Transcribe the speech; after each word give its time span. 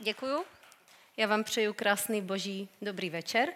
Děkuju. 0.00 0.44
Já 1.16 1.26
vám 1.26 1.44
přeju 1.44 1.72
krásný 1.72 2.22
boží 2.22 2.68
dobrý 2.82 3.10
večer. 3.10 3.48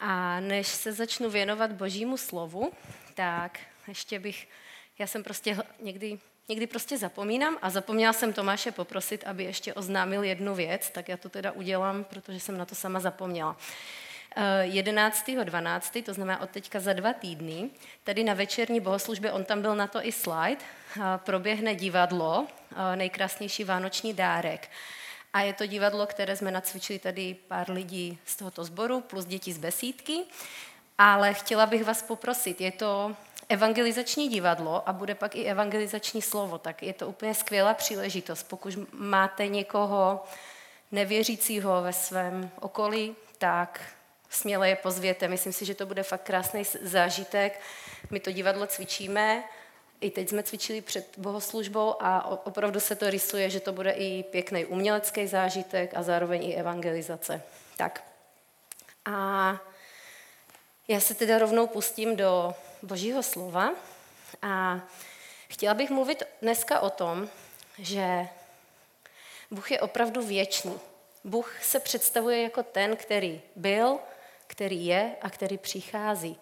A 0.00 0.40
než 0.40 0.66
se 0.66 0.92
začnu 0.92 1.30
věnovat 1.30 1.72
božímu 1.72 2.16
slovu, 2.16 2.72
tak 3.14 3.58
ještě 3.88 4.18
bych, 4.18 4.48
já 4.98 5.06
jsem 5.06 5.22
prostě 5.22 5.58
někdy, 5.80 6.18
někdy 6.48 6.66
prostě 6.66 6.98
zapomínám 6.98 7.58
a 7.62 7.70
zapomněla 7.70 8.12
jsem 8.12 8.32
Tomáše 8.32 8.72
poprosit, 8.72 9.24
aby 9.24 9.44
ještě 9.44 9.74
oznámil 9.74 10.24
jednu 10.24 10.54
věc, 10.54 10.90
tak 10.90 11.08
já 11.08 11.16
to 11.16 11.28
teda 11.28 11.52
udělám, 11.52 12.04
protože 12.04 12.40
jsem 12.40 12.58
na 12.58 12.64
to 12.64 12.74
sama 12.74 13.00
zapomněla. 13.00 13.56
11.12., 14.62 15.98
eh, 15.98 16.02
to 16.02 16.14
znamená 16.14 16.40
od 16.40 16.50
teďka 16.50 16.80
za 16.80 16.92
dva 16.92 17.12
týdny, 17.12 17.70
tady 18.04 18.24
na 18.24 18.34
večerní 18.34 18.80
bohoslužbě, 18.80 19.32
on 19.32 19.44
tam 19.44 19.62
byl 19.62 19.76
na 19.76 19.86
to 19.86 20.06
i 20.06 20.12
slide, 20.12 20.64
proběhne 21.16 21.74
divadlo, 21.74 22.46
eh, 22.72 22.96
nejkrásnější 22.96 23.64
vánoční 23.64 24.14
dárek. 24.14 24.68
A 25.32 25.40
je 25.40 25.52
to 25.52 25.66
divadlo, 25.66 26.06
které 26.06 26.36
jsme 26.36 26.50
nacvičili 26.50 26.98
tady 26.98 27.36
pár 27.48 27.70
lidí 27.70 28.18
z 28.24 28.36
tohoto 28.36 28.64
sboru, 28.64 29.00
plus 29.00 29.24
děti 29.24 29.52
z 29.52 29.58
besídky. 29.58 30.18
Ale 30.98 31.34
chtěla 31.34 31.66
bych 31.66 31.84
vás 31.84 32.02
poprosit, 32.02 32.60
je 32.60 32.72
to 32.72 33.16
evangelizační 33.48 34.28
divadlo 34.28 34.88
a 34.88 34.92
bude 34.92 35.14
pak 35.14 35.36
i 35.36 35.44
evangelizační 35.44 36.22
slovo, 36.22 36.58
tak 36.58 36.82
je 36.82 36.92
to 36.92 37.08
úplně 37.08 37.34
skvělá 37.34 37.74
příležitost. 37.74 38.42
Pokud 38.42 38.78
máte 38.92 39.48
někoho 39.48 40.24
nevěřícího 40.92 41.82
ve 41.82 41.92
svém 41.92 42.50
okolí, 42.60 43.16
tak 43.38 43.80
směle 44.30 44.68
je 44.68 44.76
pozvěte. 44.76 45.28
Myslím 45.28 45.52
si, 45.52 45.64
že 45.64 45.74
to 45.74 45.86
bude 45.86 46.02
fakt 46.02 46.22
krásný 46.22 46.62
zážitek. 46.82 47.60
My 48.10 48.20
to 48.20 48.32
divadlo 48.32 48.66
cvičíme, 48.66 49.44
i 50.02 50.10
teď 50.10 50.28
jsme 50.28 50.42
cvičili 50.42 50.80
před 50.80 51.18
bohoslužbou 51.18 52.02
a 52.02 52.24
opravdu 52.46 52.80
se 52.80 52.96
to 52.96 53.10
rysuje, 53.10 53.50
že 53.50 53.60
to 53.60 53.72
bude 53.72 53.90
i 53.90 54.22
pěkný 54.22 54.64
umělecký 54.64 55.26
zážitek 55.26 55.94
a 55.94 56.02
zároveň 56.02 56.50
i 56.50 56.54
evangelizace. 56.54 57.42
Tak. 57.76 58.04
A 59.04 59.56
já 60.88 61.00
se 61.00 61.14
teda 61.14 61.38
rovnou 61.38 61.66
pustím 61.66 62.16
do 62.16 62.54
božího 62.82 63.22
slova 63.22 63.70
a 64.42 64.80
chtěla 65.48 65.74
bych 65.74 65.90
mluvit 65.90 66.22
dneska 66.42 66.80
o 66.80 66.90
tom, 66.90 67.28
že 67.78 68.28
Bůh 69.50 69.70
je 69.70 69.80
opravdu 69.80 70.22
věčný. 70.26 70.80
Bůh 71.24 71.62
se 71.62 71.80
představuje 71.80 72.42
jako 72.42 72.62
ten, 72.62 72.96
který 72.96 73.42
byl, 73.56 73.98
který 74.46 74.86
je 74.86 75.16
a 75.22 75.30
který 75.30 75.58
přichází. 75.58 76.36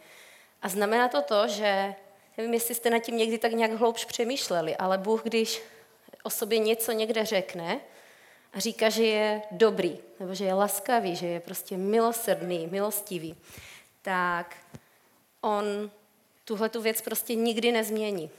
A 0.63 0.69
znamená 0.69 1.09
to 1.09 1.23
to, 1.23 1.49
že 1.49 1.95
nevím, 2.41 2.55
jestli 2.55 2.75
jste 2.75 2.91
nad 2.91 2.99
tím 2.99 3.17
někdy 3.17 3.39
tak 3.39 3.53
nějak 3.53 3.73
hloubš 3.73 4.05
přemýšleli, 4.05 4.77
ale 4.77 4.99
Bůh, 4.99 5.23
když 5.23 5.63
o 6.23 6.31
sobě 6.31 6.59
něco 6.59 6.93
někde 6.93 7.25
řekne 7.25 7.81
a 8.53 8.61
říká, 8.61 8.89
že 8.89 9.05
je 9.07 9.43
dobrý, 9.51 9.99
nebo 10.21 10.35
že 10.35 10.45
je 10.45 10.55
laskavý, 10.55 11.17
že 11.17 11.27
je 11.27 11.41
prostě 11.41 11.77
milosrdný, 11.77 12.67
milostivý, 12.67 13.37
tak 14.03 14.57
on 15.41 15.91
tuhle 16.45 16.69
tu 16.69 16.83
věc 16.83 17.01
prostě 17.01 17.35
nikdy 17.35 17.73
nezmění. 17.73 18.31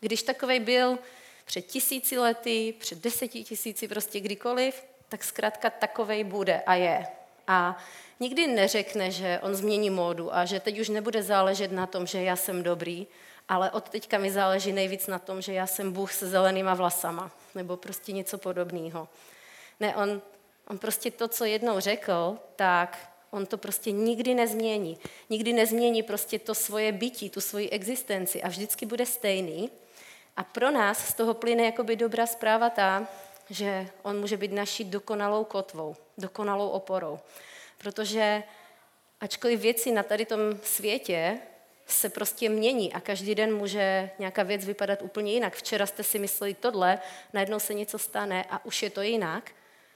Když 0.00 0.22
takovej 0.22 0.60
byl 0.60 0.98
před 1.44 1.62
tisíci 1.62 2.18
lety, 2.18 2.74
před 2.78 2.98
deseti 2.98 3.44
tisíci, 3.44 3.88
prostě 3.88 4.20
kdykoliv, 4.20 4.84
tak 5.08 5.24
zkrátka 5.24 5.70
takovej 5.70 6.24
bude 6.24 6.62
a 6.66 6.74
je. 6.74 7.06
A 7.46 7.78
nikdy 8.20 8.46
neřekne, 8.46 9.10
že 9.10 9.40
on 9.42 9.54
změní 9.54 9.90
módu 9.90 10.34
a 10.34 10.44
že 10.44 10.60
teď 10.60 10.80
už 10.80 10.88
nebude 10.88 11.22
záležet 11.22 11.72
na 11.72 11.86
tom, 11.86 12.06
že 12.06 12.22
já 12.22 12.36
jsem 12.36 12.62
dobrý, 12.62 13.06
ale 13.48 13.70
od 13.70 13.88
teďka 13.88 14.18
mi 14.18 14.30
záleží 14.30 14.72
nejvíc 14.72 15.06
na 15.06 15.18
tom, 15.18 15.42
že 15.42 15.52
já 15.52 15.66
jsem 15.66 15.92
Bůh 15.92 16.12
se 16.12 16.26
zelenýma 16.26 16.74
vlasama, 16.74 17.30
nebo 17.54 17.76
prostě 17.76 18.12
něco 18.12 18.38
podobného. 18.38 19.08
Ne, 19.80 19.96
on, 19.96 20.22
on 20.68 20.78
prostě 20.78 21.10
to, 21.10 21.28
co 21.28 21.44
jednou 21.44 21.80
řekl, 21.80 22.38
tak 22.56 23.12
on 23.30 23.46
to 23.46 23.58
prostě 23.58 23.90
nikdy 23.90 24.34
nezmění. 24.34 24.98
Nikdy 25.30 25.52
nezmění 25.52 26.02
prostě 26.02 26.38
to 26.38 26.54
svoje 26.54 26.92
bytí, 26.92 27.30
tu 27.30 27.40
svoji 27.40 27.70
existenci 27.70 28.42
a 28.42 28.48
vždycky 28.48 28.86
bude 28.86 29.06
stejný. 29.06 29.70
A 30.36 30.44
pro 30.44 30.70
nás 30.70 31.08
z 31.08 31.14
toho 31.14 31.34
plyne 31.34 31.64
jakoby 31.64 31.96
dobrá 31.96 32.26
zpráva 32.26 32.70
ta, 32.70 33.06
že 33.50 33.88
on 34.02 34.20
může 34.20 34.36
být 34.36 34.52
naší 34.52 34.84
dokonalou 34.84 35.44
kotvou, 35.44 35.96
dokonalou 36.18 36.68
oporou. 36.68 37.18
Protože 37.78 38.42
ačkoliv 39.20 39.60
věci 39.60 39.92
na 39.92 40.02
tady 40.02 40.24
tom 40.24 40.40
světě 40.62 41.38
se 41.86 42.08
prostě 42.08 42.48
mění 42.48 42.92
a 42.92 43.00
každý 43.00 43.34
den 43.34 43.56
může 43.56 44.10
nějaká 44.18 44.42
věc 44.42 44.66
vypadat 44.66 45.02
úplně 45.02 45.32
jinak. 45.32 45.56
Včera 45.56 45.86
jste 45.86 46.02
si 46.02 46.18
mysleli 46.18 46.54
tohle, 46.54 46.98
najednou 47.32 47.58
se 47.58 47.74
něco 47.74 47.98
stane 47.98 48.44
a 48.50 48.64
už 48.64 48.82
je 48.82 48.90
to 48.90 49.02
jinak, 49.02 49.50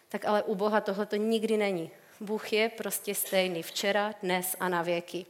tak 0.08 0.24
ale 0.24 0.42
u 0.42 0.54
Boha 0.54 0.80
tohle 0.80 1.06
to 1.06 1.16
nikdy 1.16 1.56
není. 1.56 1.90
Bůh 2.20 2.52
je 2.52 2.68
prostě 2.68 3.14
stejný 3.14 3.62
včera, 3.62 4.14
dnes 4.22 4.56
a 4.60 4.68
na 4.68 4.82
věky. 4.82 5.26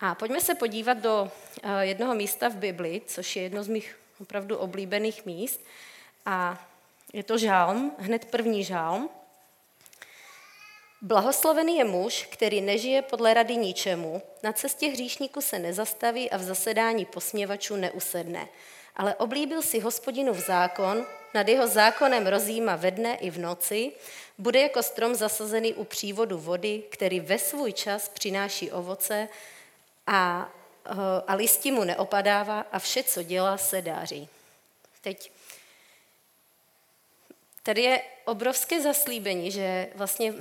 A 0.00 0.14
pojďme 0.14 0.40
se 0.40 0.54
podívat 0.54 0.98
do 0.98 1.30
eh, 1.62 1.86
jednoho 1.86 2.14
místa 2.14 2.48
v 2.48 2.56
Bibli, 2.56 3.02
což 3.06 3.36
je 3.36 3.42
jedno 3.42 3.62
z 3.62 3.68
mých 3.68 3.98
opravdu 4.20 4.56
oblíbených 4.56 5.26
míst. 5.26 5.64
A 6.26 6.66
je 7.12 7.22
to 7.22 7.38
žálm, 7.38 7.92
hned 7.98 8.24
první 8.24 8.64
žálm. 8.64 9.08
Blahoslavený 11.02 11.78
je 11.78 11.84
muž, 11.84 12.28
který 12.30 12.60
nežije 12.60 13.02
podle 13.02 13.34
rady 13.34 13.56
ničemu, 13.56 14.22
na 14.42 14.52
cestě 14.52 14.88
hříšníku 14.88 15.40
se 15.40 15.58
nezastaví 15.58 16.30
a 16.30 16.36
v 16.36 16.42
zasedání 16.42 17.04
posměvačů 17.04 17.76
neusedne. 17.76 18.48
Ale 18.96 19.14
oblíbil 19.14 19.62
si 19.62 19.80
hospodinu 19.80 20.32
v 20.32 20.40
zákon, 20.40 21.06
nad 21.34 21.48
jeho 21.48 21.68
zákonem 21.68 22.26
rozjíma 22.26 22.76
ve 22.76 22.90
dne 22.90 23.16
i 23.16 23.30
v 23.30 23.38
noci, 23.38 23.92
bude 24.38 24.60
jako 24.60 24.82
strom 24.82 25.14
zasazený 25.14 25.74
u 25.74 25.84
přívodu 25.84 26.38
vody, 26.38 26.82
který 26.90 27.20
ve 27.20 27.38
svůj 27.38 27.72
čas 27.72 28.08
přináší 28.08 28.70
ovoce 28.70 29.28
a, 30.06 30.52
eh, 30.86 30.92
a 31.26 31.34
listi 31.34 31.72
mu 31.72 31.84
neopadává 31.84 32.60
a 32.72 32.78
vše, 32.78 33.02
co 33.02 33.22
dělá, 33.22 33.58
se 33.58 33.82
dáří. 33.82 34.28
Teď 35.00 35.32
tady 37.62 37.82
je 37.82 38.02
obrovské 38.24 38.82
zaslíbení, 38.82 39.50
že 39.50 39.88
vlastně 39.94 40.34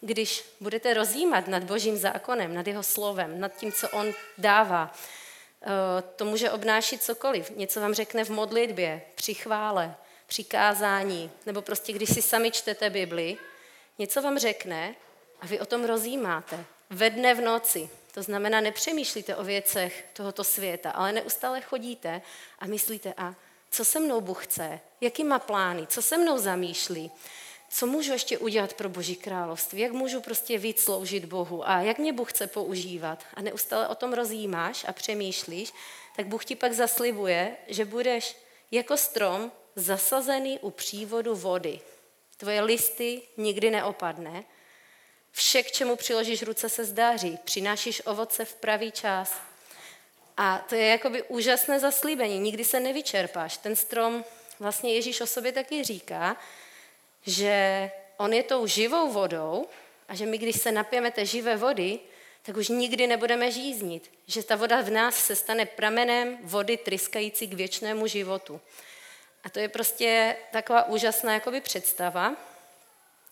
když 0.00 0.44
budete 0.60 0.94
rozjímat 0.94 1.48
nad 1.48 1.64
božím 1.64 1.96
zákonem, 1.96 2.54
nad 2.54 2.66
jeho 2.66 2.82
slovem, 2.82 3.40
nad 3.40 3.56
tím, 3.56 3.72
co 3.72 3.88
on 3.88 4.12
dává, 4.38 4.92
eh, 5.62 5.66
to 6.16 6.24
může 6.24 6.50
obnášet 6.50 7.02
cokoliv. 7.02 7.50
Něco 7.56 7.80
vám 7.80 7.94
řekne 7.94 8.24
v 8.24 8.30
modlitbě, 8.30 9.02
při 9.14 9.34
chvále, 9.34 9.94
při 10.26 10.44
kázání, 10.44 11.30
nebo 11.46 11.62
prostě 11.62 11.92
když 11.92 12.08
si 12.08 12.22
sami 12.22 12.50
čtete 12.50 12.90
Bibli, 12.90 13.36
něco 13.98 14.22
vám 14.22 14.38
řekne 14.38 14.94
a 15.40 15.46
vy 15.46 15.60
o 15.60 15.66
tom 15.66 15.84
rozjímáte. 15.84 16.64
Ve 16.90 17.10
dne 17.10 17.34
v 17.34 17.40
noci. 17.40 17.90
To 18.14 18.22
znamená, 18.22 18.60
nepřemýšlíte 18.60 19.36
o 19.36 19.44
věcech 19.44 20.04
tohoto 20.12 20.44
světa, 20.44 20.90
ale 20.90 21.12
neustále 21.12 21.60
chodíte 21.60 22.22
a 22.58 22.66
myslíte, 22.66 23.14
a 23.16 23.34
co 23.70 23.84
se 23.84 24.00
mnou 24.00 24.20
Bůh 24.20 24.44
chce, 24.44 24.80
jaký 25.00 25.24
má 25.24 25.38
plány, 25.38 25.86
co 25.86 26.02
se 26.02 26.18
mnou 26.18 26.38
zamýšlí, 26.38 27.10
co 27.70 27.86
můžu 27.86 28.12
ještě 28.12 28.38
udělat 28.38 28.74
pro 28.74 28.88
Boží 28.88 29.16
království, 29.16 29.80
jak 29.80 29.92
můžu 29.92 30.20
prostě 30.20 30.58
víc 30.58 30.82
sloužit 30.82 31.24
Bohu 31.24 31.68
a 31.68 31.80
jak 31.80 31.98
mě 31.98 32.12
Bůh 32.12 32.30
chce 32.32 32.46
používat. 32.46 33.24
A 33.34 33.42
neustále 33.42 33.88
o 33.88 33.94
tom 33.94 34.12
rozjímáš 34.12 34.84
a 34.88 34.92
přemýšlíš, 34.92 35.72
tak 36.16 36.26
Bůh 36.26 36.44
ti 36.44 36.56
pak 36.56 36.72
zaslibuje, 36.72 37.56
že 37.66 37.84
budeš 37.84 38.36
jako 38.70 38.96
strom 38.96 39.52
zasazený 39.76 40.58
u 40.58 40.70
přívodu 40.70 41.34
vody. 41.34 41.80
Tvoje 42.36 42.60
listy 42.60 43.22
nikdy 43.36 43.70
neopadne. 43.70 44.44
Vše, 45.32 45.62
k 45.62 45.72
čemu 45.72 45.96
přiložíš 45.96 46.42
ruce, 46.42 46.68
se 46.68 46.84
zdáří. 46.84 47.38
Přinášíš 47.44 48.02
ovoce 48.06 48.44
v 48.44 48.54
pravý 48.54 48.92
čas. 48.92 49.40
A 50.36 50.64
to 50.68 50.74
je 50.74 50.86
jakoby 50.86 51.22
úžasné 51.22 51.80
zaslíbení. 51.80 52.38
Nikdy 52.38 52.64
se 52.64 52.80
nevyčerpáš. 52.80 53.56
Ten 53.56 53.76
strom, 53.76 54.24
vlastně 54.58 54.94
Ježíš 54.94 55.20
o 55.20 55.26
sobě 55.26 55.52
taky 55.52 55.84
říká, 55.84 56.36
že 57.26 57.90
on 58.16 58.32
je 58.32 58.42
tou 58.42 58.66
živou 58.66 59.12
vodou 59.12 59.66
a 60.08 60.14
že 60.14 60.26
my, 60.26 60.38
když 60.38 60.60
se 60.60 60.72
napijeme 60.72 61.10
té 61.10 61.26
živé 61.26 61.56
vody, 61.56 61.98
tak 62.42 62.56
už 62.56 62.68
nikdy 62.68 63.06
nebudeme 63.06 63.52
žíznit. 63.52 64.10
Že 64.26 64.42
ta 64.42 64.56
voda 64.56 64.80
v 64.80 64.90
nás 64.90 65.16
se 65.16 65.36
stane 65.36 65.66
pramenem 65.66 66.38
vody 66.42 66.76
tryskající 66.76 67.46
k 67.46 67.54
věčnému 67.54 68.06
životu. 68.06 68.60
A 69.44 69.50
to 69.50 69.58
je 69.58 69.68
prostě 69.68 70.36
taková 70.52 70.84
úžasná 70.84 71.34
jakoby 71.34 71.60
představa, 71.60 72.36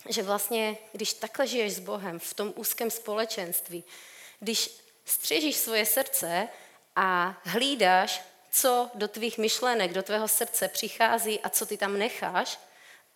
že 0.08 0.22
vlastně, 0.22 0.76
když 0.92 1.12
takhle 1.12 1.46
žiješ 1.46 1.72
s 1.72 1.78
Bohem 1.78 2.18
v 2.18 2.34
tom 2.34 2.52
úzkém 2.56 2.90
společenství, 2.90 3.84
když 4.40 4.70
střežíš 5.04 5.56
svoje 5.56 5.86
srdce 5.86 6.48
a 6.96 7.40
hlídáš, 7.44 8.22
co 8.50 8.90
do 8.94 9.08
tvých 9.08 9.38
myšlenek, 9.38 9.92
do 9.92 10.02
tvého 10.02 10.28
srdce 10.28 10.68
přichází 10.68 11.40
a 11.40 11.48
co 11.48 11.66
ty 11.66 11.76
tam 11.76 11.98
necháš, 11.98 12.58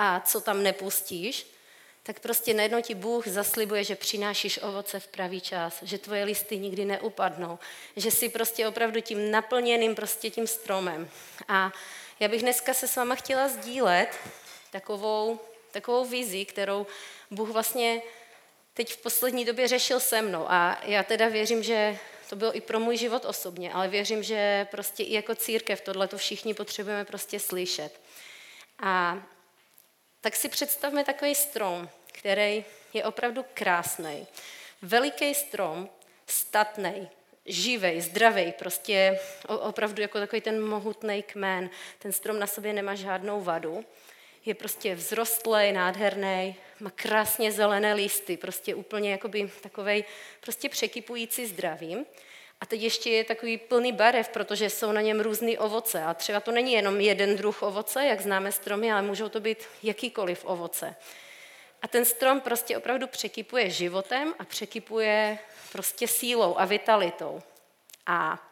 a 0.05 0.21
co 0.21 0.41
tam 0.41 0.63
nepustíš, 0.63 1.47
tak 2.03 2.21
prostě 2.21 2.55
najednou 2.55 2.83
ti 2.83 2.95
Bůh 2.95 3.29
zaslibuje, 3.29 3.85
že 3.85 3.97
přinášíš 3.97 4.59
ovoce 4.63 5.01
v 5.01 5.07
pravý 5.07 5.41
čas, 5.41 5.83
že 5.83 5.99
tvoje 5.99 6.25
listy 6.25 6.59
nikdy 6.59 6.85
neupadnou, 6.85 7.59
že 7.97 8.11
jsi 8.11 8.29
prostě 8.29 8.69
opravdu 8.69 9.01
tím 9.01 9.31
naplněným 9.31 9.95
prostě 9.95 10.31
tím 10.31 10.47
stromem. 10.47 11.11
A 11.49 11.73
já 12.21 12.29
bych 12.29 12.43
dneska 12.43 12.75
se 12.75 12.89
s 12.89 12.97
váma 12.97 13.15
chtěla 13.15 13.49
sdílet 13.49 14.19
takovou 14.71 15.41
takovou 15.71 16.05
vizi, 16.05 16.45
kterou 16.45 16.87
Bůh 17.31 17.49
vlastně 17.49 18.03
teď 18.75 18.93
v 18.93 18.97
poslední 18.97 19.45
době 19.45 19.69
řešil 19.69 20.01
se 20.01 20.23
mnou. 20.23 20.45
A 20.49 20.79
já 20.83 21.03
teda 21.03 21.29
věřím, 21.29 21.63
že 21.63 21.99
to 22.31 22.37
bylo 22.37 22.57
i 22.57 22.61
pro 22.61 22.81
můj 22.81 22.97
život 22.97 23.25
osobně, 23.25 23.73
ale 23.73 23.89
věřím, 23.89 24.23
že 24.23 24.67
prostě 24.71 25.03
i 25.03 25.15
jako 25.15 25.35
církev 25.35 25.81
tohle 25.81 26.09
to 26.09 26.19
všichni 26.19 26.55
potřebujeme 26.55 27.05
prostě 27.05 27.41
slyšet. 27.41 28.01
A 28.83 29.23
tak 30.23 30.37
si 30.37 30.49
představme 30.49 31.05
takový 31.05 31.35
strom, 31.35 31.89
který 32.13 32.65
je 32.93 33.05
opravdu 33.05 33.45
krásný. 33.55 34.27
Veliký 34.83 35.35
strom, 35.35 35.89
statný, 36.27 37.09
živej, 37.47 38.01
zdravý, 38.01 38.53
prostě 38.59 39.21
opravdu 39.49 40.03
jako 40.03 40.19
takový 40.19 40.43
ten 40.43 40.63
mohutný 40.63 41.23
kmen. 41.23 41.71
Ten 41.99 42.13
strom 42.13 42.39
na 42.39 42.47
sobě 42.47 42.73
nemá 42.73 42.95
žádnou 42.95 43.41
vadu. 43.41 43.85
Je 44.45 44.55
prostě 44.55 44.97
vzrostlý, 44.97 45.73
nádherný, 45.73 46.57
má 46.81 46.91
krásně 46.91 47.53
zelené 47.53 47.95
listy, 47.95 48.37
prostě 48.37 48.75
úplně 48.75 49.11
jakoby 49.11 49.51
takovej 49.63 50.05
prostě 50.41 50.69
překypující 50.69 51.47
zdravím. 51.47 52.07
A 52.63 52.67
teď 52.67 52.83
ještě 52.83 53.11
je 53.11 53.25
takový 53.25 53.59
plný 53.59 53.93
barev, 53.93 54.29
protože 54.29 54.71
jsou 54.71 54.93
na 54.93 55.01
něm 55.01 55.21
různé 55.21 55.59
ovoce. 55.59 56.03
A 56.03 56.15
třeba 56.15 56.41
to 56.41 56.53
není 56.53 56.73
jenom 56.73 57.01
jeden 57.01 57.37
druh 57.37 57.63
ovoce, 57.63 58.05
jak 58.05 58.21
známe 58.21 58.53
stromy, 58.53 58.93
ale 58.93 59.03
můžou 59.03 59.29
to 59.29 59.41
být 59.41 59.59
jakýkoliv 59.83 60.45
ovoce. 60.45 60.97
A 61.83 61.89
ten 61.89 62.05
strom 62.05 62.41
prostě 62.41 62.77
opravdu 62.77 63.07
překypuje 63.07 63.71
životem 63.71 64.35
a 64.39 64.45
překypuje 64.45 65.39
prostě 65.73 66.09
sílou 66.09 66.59
a 66.59 66.65
vitalitou. 66.65 67.43
A 68.07 68.49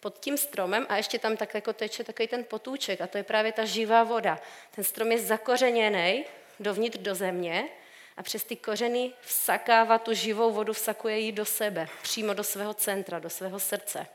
pod 0.00 0.18
tím 0.18 0.36
stromem 0.36 0.86
a 0.88 0.96
ještě 0.96 1.18
tam 1.18 1.36
tak 1.36 1.54
jako 1.54 1.72
teče 1.72 2.04
takový 2.04 2.28
ten 2.28 2.44
potůček 2.44 3.00
a 3.00 3.06
to 3.06 3.18
je 3.18 3.24
právě 3.24 3.52
ta 3.52 3.64
živá 3.64 4.04
voda. 4.04 4.38
Ten 4.74 4.84
strom 4.84 5.12
je 5.12 5.18
zakořeněný 5.18 6.24
dovnitř 6.60 6.98
do 6.98 7.14
země 7.14 7.68
a 8.16 8.22
přes 8.22 8.44
ty 8.44 8.56
kořeny 8.56 9.12
vsakává 9.22 9.98
tu 9.98 10.14
živou 10.14 10.52
vodu, 10.52 10.72
vsakuje 10.72 11.18
ji 11.18 11.32
do 11.32 11.44
sebe, 11.44 11.88
přímo 12.02 12.34
do 12.34 12.44
svého 12.44 12.74
centra, 12.74 13.18
do 13.18 13.30
svého 13.30 13.60
srdce. 13.60 14.06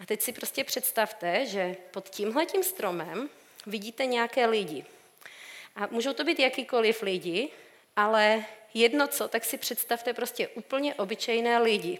A 0.00 0.06
teď 0.06 0.22
si 0.22 0.32
prostě 0.32 0.64
představte, 0.64 1.46
že 1.46 1.76
pod 1.90 2.08
tímhletím 2.08 2.62
stromem 2.62 3.28
vidíte 3.66 4.06
nějaké 4.06 4.46
lidi. 4.46 4.84
A 5.76 5.86
můžou 5.86 6.12
to 6.12 6.24
být 6.24 6.38
jakýkoliv 6.38 7.02
lidi, 7.02 7.48
ale 7.96 8.44
jedno 8.74 9.08
co, 9.08 9.28
tak 9.28 9.44
si 9.44 9.58
představte 9.58 10.14
prostě 10.14 10.48
úplně 10.48 10.94
obyčejné 10.94 11.58
lidi. 11.58 11.98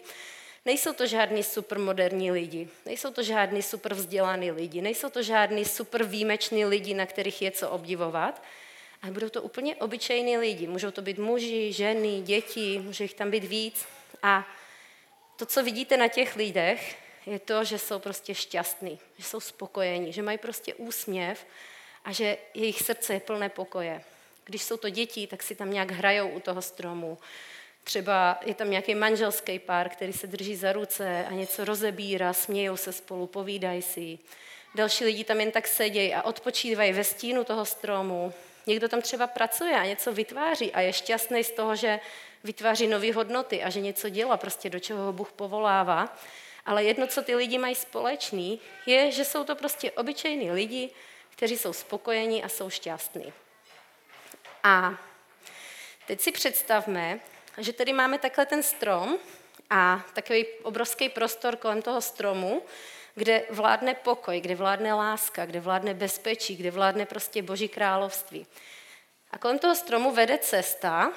Nejsou 0.64 0.92
to 0.92 1.06
žádní 1.06 1.42
supermoderní 1.42 2.30
lidi, 2.30 2.68
nejsou 2.86 3.10
to 3.10 3.22
žádní 3.22 3.62
super 3.62 3.94
vzdělaní 3.94 4.50
lidi, 4.50 4.82
nejsou 4.82 5.10
to 5.10 5.22
žádní 5.22 5.64
super 5.64 6.04
výjimeční 6.04 6.64
lidi, 6.64 6.94
na 6.94 7.06
kterých 7.06 7.42
je 7.42 7.50
co 7.50 7.70
obdivovat, 7.70 8.42
ale 9.06 9.12
budou 9.12 9.28
to 9.28 9.42
úplně 9.42 9.76
obyčejní 9.76 10.38
lidi. 10.38 10.66
Můžou 10.66 10.90
to 10.90 11.02
být 11.02 11.18
muži, 11.18 11.72
ženy, 11.72 12.20
děti, 12.20 12.78
může 12.78 13.04
jich 13.04 13.14
tam 13.14 13.30
být 13.30 13.44
víc. 13.44 13.86
A 14.22 14.48
to, 15.36 15.46
co 15.46 15.62
vidíte 15.62 15.96
na 15.96 16.08
těch 16.08 16.36
lidech, 16.36 16.96
je 17.26 17.38
to, 17.38 17.64
že 17.64 17.78
jsou 17.78 17.98
prostě 17.98 18.34
šťastní, 18.34 18.98
že 19.18 19.24
jsou 19.24 19.40
spokojení, 19.40 20.12
že 20.12 20.22
mají 20.22 20.38
prostě 20.38 20.74
úsměv 20.74 21.46
a 22.04 22.12
že 22.12 22.38
jejich 22.54 22.82
srdce 22.82 23.14
je 23.14 23.20
plné 23.20 23.48
pokoje. 23.48 24.02
Když 24.44 24.62
jsou 24.62 24.76
to 24.76 24.88
děti, 24.88 25.26
tak 25.26 25.42
si 25.42 25.54
tam 25.54 25.70
nějak 25.70 25.90
hrajou 25.90 26.28
u 26.28 26.40
toho 26.40 26.62
stromu. 26.62 27.18
Třeba 27.84 28.40
je 28.46 28.54
tam 28.54 28.70
nějaký 28.70 28.94
manželský 28.94 29.58
pár, 29.58 29.88
který 29.88 30.12
se 30.12 30.26
drží 30.26 30.56
za 30.56 30.72
ruce 30.72 31.26
a 31.28 31.32
něco 31.32 31.64
rozebírá, 31.64 32.32
smějou 32.32 32.76
se 32.76 32.92
spolu, 32.92 33.26
povídají 33.26 33.82
si. 33.82 34.18
Další 34.74 35.04
lidi 35.04 35.24
tam 35.24 35.40
jen 35.40 35.50
tak 35.50 35.68
sedějí 35.68 36.14
a 36.14 36.22
odpočívají 36.22 36.92
ve 36.92 37.04
stínu 37.04 37.44
toho 37.44 37.64
stromu. 37.64 38.34
Někdo 38.66 38.88
tam 38.88 39.02
třeba 39.02 39.26
pracuje 39.26 39.76
a 39.76 39.84
něco 39.84 40.12
vytváří 40.12 40.72
a 40.72 40.80
je 40.80 40.92
šťastný 40.92 41.44
z 41.44 41.50
toho, 41.50 41.76
že 41.76 42.00
vytváří 42.44 42.86
nové 42.86 43.12
hodnoty 43.12 43.62
a 43.62 43.70
že 43.70 43.80
něco 43.80 44.08
dělá, 44.08 44.36
prostě 44.36 44.70
do 44.70 44.78
čeho 44.78 45.02
ho 45.02 45.12
Bůh 45.12 45.32
povolává. 45.32 46.16
Ale 46.66 46.84
jedno, 46.84 47.06
co 47.06 47.22
ty 47.22 47.34
lidi 47.34 47.58
mají 47.58 47.74
společný, 47.74 48.60
je, 48.86 49.12
že 49.12 49.24
jsou 49.24 49.44
to 49.44 49.56
prostě 49.56 49.90
obyčejní 49.90 50.50
lidi, 50.50 50.90
kteří 51.30 51.58
jsou 51.58 51.72
spokojení 51.72 52.44
a 52.44 52.48
jsou 52.48 52.70
šťastní. 52.70 53.32
A 54.62 54.94
teď 56.06 56.20
si 56.20 56.32
představme, 56.32 57.20
že 57.58 57.72
tady 57.72 57.92
máme 57.92 58.18
takhle 58.18 58.46
ten 58.46 58.62
strom 58.62 59.18
a 59.70 60.04
takový 60.12 60.46
obrovský 60.62 61.08
prostor 61.08 61.56
kolem 61.56 61.82
toho 61.82 62.00
stromu, 62.00 62.62
kde 63.16 63.44
vládne 63.50 63.94
pokoj, 63.94 64.40
kde 64.40 64.54
vládne 64.54 64.94
láska, 64.94 65.46
kde 65.46 65.60
vládne 65.60 65.94
bezpečí, 65.94 66.56
kde 66.56 66.70
vládne 66.70 67.06
prostě 67.06 67.42
boží 67.42 67.68
království. 67.68 68.46
A 69.30 69.38
kolem 69.38 69.58
toho 69.58 69.74
stromu 69.74 70.12
vede 70.12 70.38
cesta, 70.38 71.12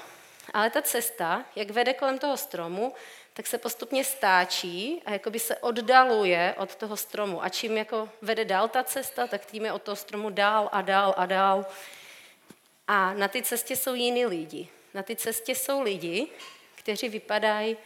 ale 0.53 0.69
ta 0.69 0.81
cesta, 0.81 1.45
jak 1.55 1.69
vede 1.69 1.93
kolem 1.93 2.19
toho 2.19 2.37
stromu, 2.37 2.93
tak 3.33 3.47
se 3.47 3.57
postupně 3.57 4.03
stáčí 4.03 5.01
a 5.05 5.11
jakoby 5.11 5.39
se 5.39 5.57
oddaluje 5.57 6.55
od 6.57 6.75
toho 6.75 6.97
stromu. 6.97 7.43
A 7.43 7.49
čím 7.49 7.77
jako 7.77 8.09
vede 8.21 8.45
dál 8.45 8.67
ta 8.67 8.83
cesta, 8.83 9.27
tak 9.27 9.45
tím 9.45 9.65
je 9.65 9.71
od 9.71 9.81
toho 9.81 9.95
stromu 9.95 10.29
dál 10.29 10.69
a 10.71 10.81
dál 10.81 11.13
a 11.17 11.25
dál. 11.25 11.65
A 12.87 13.13
na 13.13 13.27
té 13.27 13.41
cestě 13.41 13.75
jsou 13.75 13.93
jiní 13.93 14.25
lidi. 14.25 14.67
Na 14.93 15.03
té 15.03 15.15
cestě 15.15 15.55
jsou 15.55 15.81
lidi, 15.81 16.27
kteří 16.75 17.09
vypadají 17.09 17.77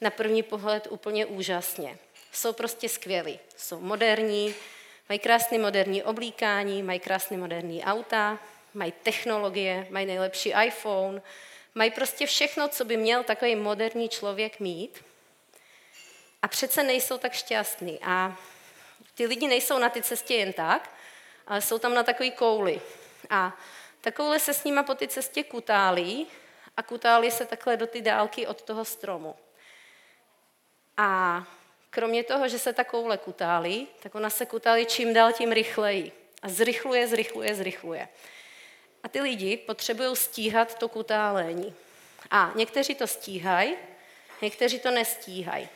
na 0.00 0.10
první 0.10 0.42
pohled 0.42 0.86
úplně 0.90 1.26
úžasně. 1.26 1.98
Jsou 2.32 2.52
prostě 2.52 2.88
skvělí. 2.88 3.40
Jsou 3.56 3.80
moderní, 3.80 4.54
mají 5.08 5.18
krásný 5.18 5.58
moderní 5.58 6.02
oblíkání, 6.02 6.82
mají 6.82 7.00
krásný 7.00 7.36
moderní 7.36 7.84
auta, 7.84 8.38
mají 8.74 8.92
technologie, 9.02 9.86
mají 9.90 10.06
nejlepší 10.06 10.54
iPhone, 10.64 11.22
mají 11.74 11.90
prostě 11.90 12.26
všechno, 12.26 12.68
co 12.68 12.84
by 12.84 12.96
měl 12.96 13.22
takový 13.22 13.56
moderní 13.56 14.08
člověk 14.08 14.60
mít. 14.60 15.04
A 16.42 16.48
přece 16.48 16.82
nejsou 16.82 17.18
tak 17.18 17.32
šťastní. 17.32 17.98
A 18.02 18.36
ty 19.14 19.26
lidi 19.26 19.48
nejsou 19.48 19.78
na 19.78 19.88
té 19.88 20.02
cestě 20.02 20.34
jen 20.34 20.52
tak, 20.52 20.90
ale 21.46 21.60
jsou 21.60 21.78
tam 21.78 21.94
na 21.94 22.02
takový 22.02 22.30
kouli. 22.30 22.80
A 23.30 23.56
takovouhle 24.00 24.40
se 24.40 24.54
s 24.54 24.64
nima 24.64 24.82
po 24.82 24.94
té 24.94 25.08
cestě 25.08 25.44
kutálí 25.44 26.26
a 26.76 26.82
kutálí 26.82 27.30
se 27.30 27.44
takhle 27.46 27.76
do 27.76 27.86
ty 27.86 28.02
dálky 28.02 28.46
od 28.46 28.62
toho 28.62 28.84
stromu. 28.84 29.34
A 30.96 31.42
kromě 31.90 32.24
toho, 32.24 32.48
že 32.48 32.58
se 32.58 32.72
ta 32.72 32.84
koule 32.84 33.18
kutálí, 33.18 33.88
tak 34.02 34.14
ona 34.14 34.30
se 34.30 34.46
kutálí 34.46 34.86
čím 34.86 35.14
dál 35.14 35.32
tím 35.32 35.52
rychleji. 35.52 36.12
A 36.42 36.48
zrychluje, 36.48 37.08
zrychluje, 37.08 37.54
zrychluje. 37.54 38.08
A 39.02 39.08
ty 39.08 39.20
lidi 39.20 39.56
potřebují 39.56 40.16
stíhat 40.16 40.78
to 40.78 40.88
kutálení. 40.88 41.74
A 42.30 42.52
někteří 42.54 42.94
to 42.94 43.06
stíhají, 43.06 43.76
někteří 44.42 44.78
to 44.78 44.90
nestíhají. 44.90 45.68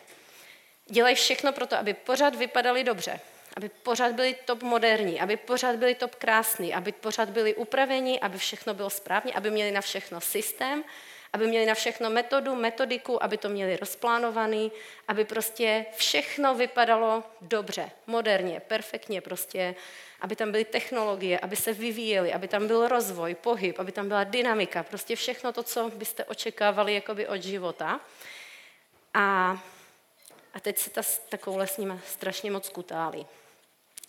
Dělají 0.86 1.14
všechno 1.14 1.52
pro 1.52 1.66
to, 1.66 1.76
aby 1.76 1.94
pořád 1.94 2.34
vypadali 2.34 2.84
dobře, 2.84 3.20
aby 3.56 3.68
pořád 3.68 4.12
byli 4.12 4.36
top 4.44 4.62
moderní, 4.62 5.20
aby 5.20 5.36
pořád 5.36 5.76
byli 5.76 5.94
top 5.94 6.14
krásní, 6.14 6.74
aby 6.74 6.92
pořád 6.92 7.30
byli 7.30 7.54
upraveni, 7.54 8.20
aby 8.20 8.38
všechno 8.38 8.74
bylo 8.74 8.90
správně, 8.90 9.32
aby 9.32 9.50
měli 9.50 9.70
na 9.70 9.80
všechno 9.80 10.20
systém, 10.20 10.84
aby 11.32 11.46
měli 11.46 11.66
na 11.66 11.74
všechno 11.74 12.10
metodu, 12.10 12.54
metodiku, 12.54 13.22
aby 13.22 13.36
to 13.36 13.48
měli 13.48 13.76
rozplánovaný, 13.76 14.72
aby 15.08 15.24
prostě 15.24 15.86
všechno 15.96 16.54
vypadalo 16.54 17.24
dobře, 17.40 17.90
moderně, 18.06 18.60
perfektně 18.60 19.20
prostě, 19.20 19.74
aby 20.20 20.36
tam 20.36 20.50
byly 20.50 20.64
technologie, 20.64 21.38
aby 21.38 21.56
se 21.56 21.72
vyvíjely, 21.72 22.32
aby 22.32 22.48
tam 22.48 22.66
byl 22.66 22.88
rozvoj, 22.88 23.34
pohyb, 23.34 23.78
aby 23.78 23.92
tam 23.92 24.08
byla 24.08 24.24
dynamika, 24.24 24.82
prostě 24.82 25.16
všechno 25.16 25.52
to, 25.52 25.62
co 25.62 25.90
byste 25.94 26.24
očekávali 26.24 26.94
jakoby 26.94 27.28
od 27.28 27.42
života. 27.42 28.00
A, 29.14 29.58
a 30.54 30.60
teď 30.60 30.78
se 30.78 30.90
ta, 30.90 31.02
takovouhle 31.28 31.66
s 31.66 32.00
strašně 32.06 32.50
moc 32.50 32.68
kutálí. 32.68 33.26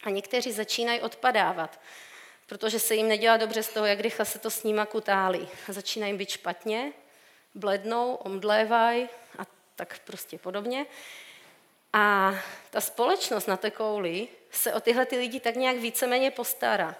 A 0.03 0.10
někteří 0.10 0.51
začínají 0.51 1.01
odpadávat, 1.01 1.80
protože 2.48 2.80
se 2.80 2.96
jim 2.96 3.08
nedělá 3.08 3.38
dobře 3.38 3.63
z 3.63 3.70
toho, 3.70 3.86
jak 3.86 4.00
rychle 4.00 4.25
se 4.25 4.39
to 4.39 4.50
s 4.50 4.63
nima 4.63 4.86
kutálí. 4.86 5.48
Začínají 5.68 6.13
být 6.13 6.30
špatně, 6.30 6.94
blednou, 7.55 8.15
omdlévají 8.15 9.10
a 9.39 9.45
tak 9.75 10.00
prostě 10.00 10.38
podobně. 10.38 10.86
A 11.93 12.36
ta 12.69 12.81
společnost 12.81 13.48
na 13.48 13.57
té 13.57 13.72
kouli 13.72 14.27
se 14.51 14.74
o 14.74 14.79
tyhle 14.79 15.05
ty 15.05 15.17
lidi 15.17 15.39
tak 15.39 15.55
nějak 15.55 15.77
víceméně 15.77 16.31
postará. 16.31 16.95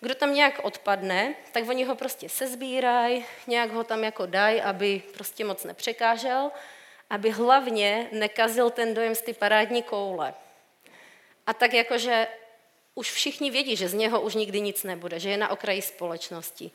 Kdo 0.00 0.14
tam 0.14 0.34
nějak 0.34 0.60
odpadne, 0.62 1.34
tak 1.52 1.68
oni 1.68 1.84
ho 1.84 1.94
prostě 1.94 2.28
sezbírají, 2.28 3.24
nějak 3.46 3.70
ho 3.70 3.84
tam 3.84 4.04
jako 4.04 4.26
dají, 4.26 4.62
aby 4.62 5.02
prostě 5.14 5.44
moc 5.44 5.64
nepřekážel, 5.64 6.50
aby 7.10 7.30
hlavně 7.30 8.08
nekazil 8.12 8.70
ten 8.70 8.94
dojem 8.94 9.14
z 9.14 9.20
ty 9.20 9.32
parádní 9.32 9.82
koule. 9.82 10.34
A 11.46 11.54
tak 11.54 11.72
jakože 11.72 12.28
už 12.94 13.10
všichni 13.10 13.50
vědí, 13.50 13.76
že 13.76 13.88
z 13.88 13.94
něho 13.94 14.20
už 14.20 14.34
nikdy 14.34 14.60
nic 14.60 14.82
nebude, 14.82 15.20
že 15.20 15.30
je 15.30 15.36
na 15.36 15.48
okraji 15.48 15.82
společnosti 15.82 16.70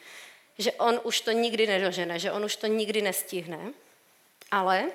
že 0.62 0.72
on 0.72 1.00
už 1.04 1.22
to 1.22 1.32
nikdy 1.32 1.68
nedožene, 1.68 2.20
že 2.20 2.32
on 2.32 2.46
už 2.46 2.56
to 2.56 2.68
nikdy 2.68 3.02
nestihne, 3.02 3.74
ale 4.52 4.86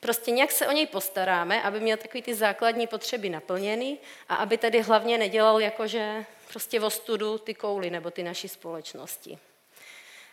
prostě 0.00 0.30
nějak 0.30 0.52
se 0.52 0.66
o 0.66 0.72
něj 0.72 0.86
postaráme, 0.86 1.62
aby 1.62 1.80
měl 1.80 1.96
takový 1.96 2.22
ty 2.22 2.34
základní 2.34 2.86
potřeby 2.86 3.28
naplněný 3.28 3.98
a 4.28 4.34
aby 4.34 4.58
tady 4.58 4.80
hlavně 4.80 5.18
nedělal 5.18 5.60
jakože 5.60 6.24
prostě 6.48 6.80
v 6.80 6.84
ostudu 6.84 7.38
ty 7.38 7.54
kouly 7.54 7.90
nebo 7.90 8.10
ty 8.10 8.22
naší 8.22 8.48
společnosti. 8.48 9.38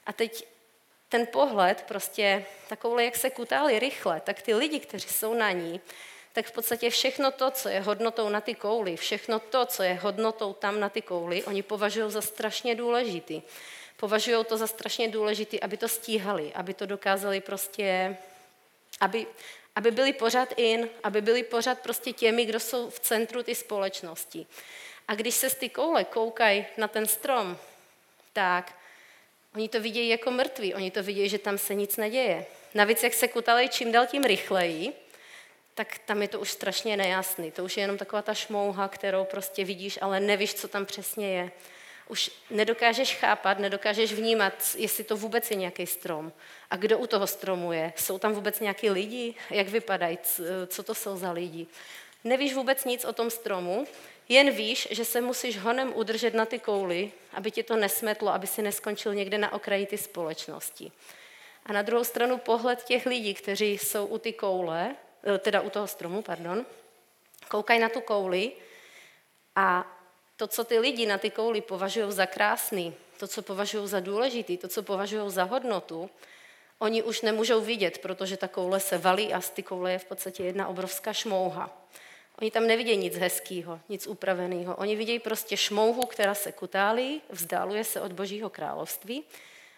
A 0.06 0.14
teď 0.14 0.48
ten 1.10 1.28
pohled, 1.28 1.84
prostě 1.88 2.46
takovou, 2.70 3.00
jak 3.00 3.16
se 3.16 3.30
kutáli 3.30 3.80
rychle, 3.80 4.22
tak 4.22 4.42
ty 4.42 4.54
lidi, 4.54 4.80
kteří 4.80 5.10
jsou 5.10 5.34
na 5.34 5.52
ní, 5.52 5.82
tak 6.34 6.46
v 6.46 6.52
podstatě 6.52 6.90
všechno 6.90 7.32
to, 7.32 7.52
co 7.52 7.70
je 7.70 7.80
hodnotou 7.80 8.30
na 8.30 8.42
ty 8.42 8.56
kouli, 8.56 8.98
všechno 8.98 9.40
to, 9.40 9.66
co 9.66 9.84
je 9.84 9.94
hodnotou 9.94 10.54
tam 10.54 10.80
na 10.80 10.90
ty 10.90 11.02
kouli, 11.02 11.44
oni 11.44 11.64
považují 11.64 12.12
za 12.12 12.22
strašně 12.22 12.76
důležitý. 12.76 13.42
Považují 14.02 14.46
to 14.46 14.58
za 14.58 14.68
strašně 14.68 15.08
důležitý, 15.08 15.60
aby 15.60 15.78
to 15.78 15.88
stíhali, 15.88 16.52
aby 16.54 16.74
to 16.74 16.86
dokázali 16.86 17.42
prostě, 17.42 18.18
aby, 19.00 19.28
aby 19.76 19.92
byli 19.92 20.14
pořád 20.14 20.54
in, 20.58 20.90
aby 21.04 21.22
byli 21.22 21.44
pořád 21.44 21.80
prostě 21.80 22.14
těmi, 22.14 22.46
kdo 22.46 22.60
jsou 22.60 22.90
v 22.90 23.00
centru 23.00 23.44
ty 23.44 23.56
společnosti. 23.56 24.48
A 25.08 25.16
když 25.16 25.36
se 25.36 25.50
z 25.50 25.56
ty 25.56 25.70
koule 25.70 26.04
koukají 26.04 26.66
na 26.78 26.88
ten 26.88 27.06
strom, 27.06 27.58
tak 28.34 28.76
oni 29.56 29.70
to 29.70 29.82
vidějí 29.82 30.10
jako 30.10 30.32
mrtví, 30.32 30.74
oni 30.74 30.92
to 30.92 31.04
vidějí, 31.04 31.30
že 31.30 31.38
tam 31.38 31.58
se 31.58 31.76
nic 31.76 31.98
neděje. 31.98 32.46
Navíc, 32.74 33.04
jak 33.04 33.14
se 33.14 33.28
kutali 33.28 33.70
čím 33.70 33.92
dál 33.92 34.08
tím 34.08 34.24
rychleji, 34.24 34.94
tak 35.76 35.98
tam 35.98 36.22
je 36.22 36.28
to 36.28 36.40
už 36.40 36.52
strašně 36.52 36.98
nejasný. 36.98 37.52
To 37.52 37.64
už 37.64 37.78
je 37.78 37.84
jenom 37.84 37.98
taková 37.98 38.22
ta 38.22 38.34
šmouha, 38.34 38.88
kterou 38.88 39.26
prostě 39.26 39.66
vidíš, 39.66 40.00
ale 40.02 40.20
nevíš, 40.20 40.54
co 40.54 40.68
tam 40.68 40.86
přesně 40.86 41.38
je. 41.38 41.52
Už 42.12 42.32
nedokážeš 42.50 43.16
chápat, 43.16 43.60
nedokážeš 43.60 44.14
vnímat, 44.14 44.54
jestli 44.76 45.04
to 45.04 45.18
vůbec 45.18 45.52
je 45.52 45.58
nějaký 45.58 45.88
strom. 45.88 46.32
A 46.70 46.76
kdo 46.76 47.00
u 47.00 47.08
toho 47.08 47.28
stromu 47.28 47.72
je? 47.72 47.94
Jsou 47.96 48.20
tam 48.20 48.34
vůbec 48.34 48.60
nějaký 48.60 48.90
lidi? 48.90 49.36
Jak 49.50 49.68
vypadají? 49.68 50.18
Co 50.68 50.84
to 50.84 50.96
jsou 50.96 51.18
za 51.18 51.32
lidi? 51.32 51.68
Nevíš 52.24 52.54
vůbec 52.54 52.86
nic 52.86 53.06
o 53.06 53.14
tom 53.14 53.30
stromu, 53.30 53.88
jen 54.30 54.52
víš, 54.52 54.88
že 54.92 55.06
se 55.06 55.22
musíš 55.22 55.58
honem 55.58 55.92
udržet 55.96 56.34
na 56.34 56.46
ty 56.46 56.60
kouli, 56.60 57.12
aby 57.34 57.52
ti 57.52 57.64
to 57.64 57.76
nesmetlo, 57.76 58.30
aby 58.30 58.48
si 58.48 58.62
neskončil 58.62 59.16
někde 59.16 59.38
na 59.38 59.54
okraji 59.54 59.86
ty 59.86 59.98
společnosti. 59.98 60.92
A 61.66 61.74
na 61.74 61.82
druhou 61.82 62.04
stranu 62.04 62.38
pohled 62.38 62.84
těch 62.84 63.06
lidí, 63.06 63.34
kteří 63.34 63.78
jsou 63.78 64.06
u 64.06 64.18
ty 64.18 64.34
koule, 64.34 64.96
Eh, 65.24 65.38
teda 65.38 65.62
u 65.62 65.70
toho 65.70 65.88
stromu, 65.88 66.22
pardon, 66.22 66.66
koukají 67.48 67.80
na 67.80 67.90
tu 67.90 68.02
kouli 68.02 68.52
a 69.56 69.98
to, 70.42 70.48
co 70.48 70.64
ty 70.64 70.80
lidi 70.80 71.06
na 71.06 71.18
ty 71.18 71.30
kouli 71.30 71.62
považují 71.62 72.12
za 72.12 72.26
krásný, 72.26 72.94
to, 73.20 73.28
co 73.28 73.42
považují 73.42 73.88
za 73.88 74.00
důležitý, 74.00 74.58
to, 74.58 74.68
co 74.68 74.84
považují 74.84 75.32
za 75.32 75.44
hodnotu, 75.44 76.10
oni 76.80 77.04
už 77.04 77.22
nemůžou 77.22 77.62
vidět, 77.62 77.98
protože 77.98 78.38
ta 78.38 78.48
koule 78.48 78.80
se 78.80 78.98
valí 78.98 79.34
a 79.34 79.42
z 79.42 79.50
ty 79.50 79.64
koule 79.64 79.92
je 79.92 80.00
v 80.00 80.06
podstatě 80.06 80.44
jedna 80.44 80.68
obrovská 80.68 81.14
šmouha. 81.14 81.70
Oni 82.42 82.52
tam 82.52 82.68
nevidějí 82.68 82.98
nic 82.98 83.18
hezkého, 83.18 83.80
nic 83.90 84.08
upraveného. 84.08 84.76
Oni 84.76 84.96
vidějí 84.96 85.20
prostě 85.20 85.58
šmouhu, 85.58 86.06
která 86.06 86.34
se 86.34 86.52
kutálí, 86.52 87.22
vzdáluje 87.30 87.84
se 87.84 88.02
od 88.02 88.12
Božího 88.12 88.50
království. 88.50 89.24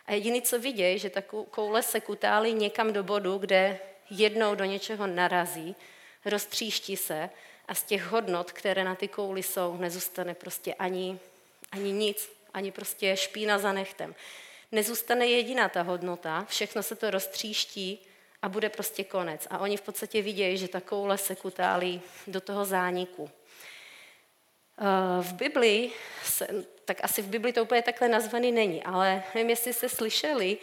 A 0.06 0.14
jediný, 0.14 0.42
co 0.42 0.60
vidějí, 0.60 1.00
že 1.00 1.10
ta 1.10 1.22
koule 1.50 1.84
se 1.84 2.00
kutálí 2.00 2.54
někam 2.54 2.94
do 2.94 3.04
bodu, 3.04 3.38
kde 3.38 3.80
jednou 4.10 4.56
do 4.56 4.64
něčeho 4.64 5.08
narazí, 5.08 5.76
roztříští 6.26 6.98
se 6.98 7.30
a 7.74 7.76
z 7.76 7.84
těch 7.84 8.04
hodnot, 8.04 8.52
které 8.52 8.84
na 8.84 8.96
ty 8.96 9.08
kouli 9.08 9.44
jsou, 9.44 9.78
nezůstane 9.78 10.34
prostě 10.34 10.74
ani, 10.74 11.20
ani 11.72 11.92
nic, 11.92 12.32
ani 12.54 12.72
prostě 12.72 13.18
špína 13.18 13.60
za 13.60 13.74
nechtem. 13.74 14.16
Nezůstane 14.72 15.26
jediná 15.28 15.70
ta 15.70 15.82
hodnota, 15.82 16.46
všechno 16.50 16.84
se 16.84 16.96
to 16.96 17.12
roztříští 17.12 18.00
a 18.42 18.50
bude 18.50 18.70
prostě 18.70 19.04
konec. 19.04 19.48
A 19.50 19.58
oni 19.58 19.78
v 19.78 19.82
podstatě 19.82 20.22
vidějí, 20.22 20.58
že 20.58 20.68
ta 20.68 20.82
koule 20.82 21.18
se 21.18 21.36
kutálí 21.36 22.02
do 22.28 22.42
toho 22.42 22.66
zániku. 22.66 23.30
Eh, 24.78 25.24
v 25.24 25.34
Biblii, 25.34 25.92
tak 26.86 26.98
asi 27.04 27.22
v 27.22 27.28
Biblii 27.28 27.54
to 27.54 27.64
úplně 27.64 27.82
takhle 27.82 28.08
nazvaný 28.08 28.52
není, 28.52 28.84
ale 28.84 29.24
nevím, 29.36 29.50
jestli 29.50 29.74
jste 29.74 29.90
slyšeli, 29.90 30.58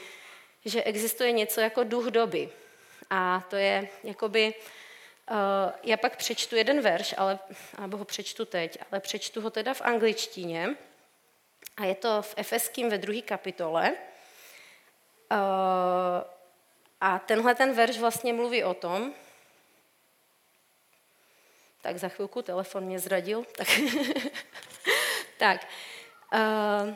že 0.64 0.82
existuje 0.82 1.32
něco 1.32 1.60
jako 1.60 1.84
duch 1.84 2.06
doby. 2.06 2.48
A 3.10 3.42
to 3.50 3.56
je 3.56 3.88
jakoby, 4.04 4.54
já 5.82 5.96
pak 5.96 6.16
přečtu 6.16 6.56
jeden 6.56 6.80
verš, 6.80 7.14
ale, 7.18 7.38
nebo 7.80 7.96
ho 7.96 8.04
přečtu 8.04 8.44
teď, 8.44 8.78
ale 8.90 9.00
přečtu 9.00 9.40
ho 9.40 9.50
teda 9.50 9.74
v 9.74 9.80
angličtině. 9.80 10.76
A 11.76 11.84
je 11.84 11.94
to 11.94 12.22
v 12.22 12.34
Efeským 12.36 12.90
ve 12.90 12.98
druhé 12.98 13.22
kapitole. 13.22 13.90
Uh, 15.32 15.36
a 17.00 17.18
tenhle 17.18 17.54
ten 17.54 17.72
verš 17.72 17.98
vlastně 17.98 18.32
mluví 18.32 18.64
o 18.64 18.74
tom, 18.74 19.14
tak 21.82 21.96
za 21.96 22.08
chvilku 22.08 22.42
telefon 22.42 22.84
mě 22.84 22.98
zradil. 22.98 23.44
Tak, 23.56 23.68
tak 25.38 25.66
uh, 26.34 26.94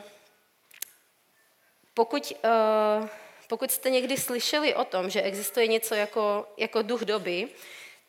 pokud 1.93 2.33
uh, 2.43 3.09
pokud 3.47 3.71
jste 3.71 3.89
někdy 3.89 4.17
slyšeli 4.17 4.75
o 4.75 4.83
tom, 4.83 5.09
že 5.09 5.21
existuje 5.21 5.67
něco 5.67 5.95
jako, 5.95 6.47
jako 6.57 6.81
duch 6.81 7.01
doby, 7.01 7.49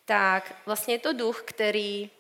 tak 0.07 0.55
vlastně 0.67 0.95
je 0.95 0.99
to 0.99 1.13
duch, 1.13 1.43
který, 1.47 2.11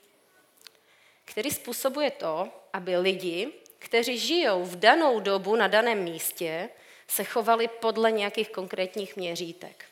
který 1.25 1.51
způsobuje 1.51 2.11
to, 2.11 2.49
aby 2.73 2.97
lidi, 2.97 3.53
kteří 3.79 4.19
žijou 4.19 4.65
v 4.65 4.77
danou 4.77 5.21
dobu 5.21 5.57
na 5.57 5.69
daném 5.69 5.99
místě, 5.99 6.69
se 7.09 7.25
chovali 7.25 7.69
podle 7.69 8.13
nějakých 8.13 8.51
konkrétních 8.51 9.17
měřítek. 9.17 9.85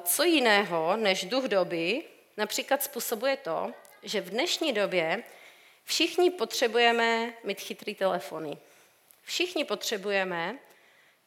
Co 0.00 0.24
jiného 0.24 0.96
než 0.96 1.24
duch 1.24 1.44
doby 1.44 2.04
například 2.36 2.82
způsobuje 2.82 3.36
to, 3.36 3.72
že 4.02 4.20
v 4.20 4.30
dnešní 4.30 4.72
době 4.72 5.22
všichni 5.84 6.30
potřebujeme 6.30 7.34
mít 7.44 7.60
chytrý 7.60 7.94
telefony. 7.94 8.58
Všichni 9.22 9.64
potřebujeme 9.64 10.58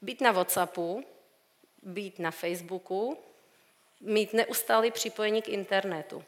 být 0.02 0.22
na 0.22 0.32
WhatsAppu, 0.32 1.06
být 1.82 2.20
na 2.20 2.32
Facebooku, 2.32 3.18
mít 4.02 4.34
neustálý 4.34 4.92
připojení 4.92 5.42
k 5.42 5.50
internetu. 5.50 6.24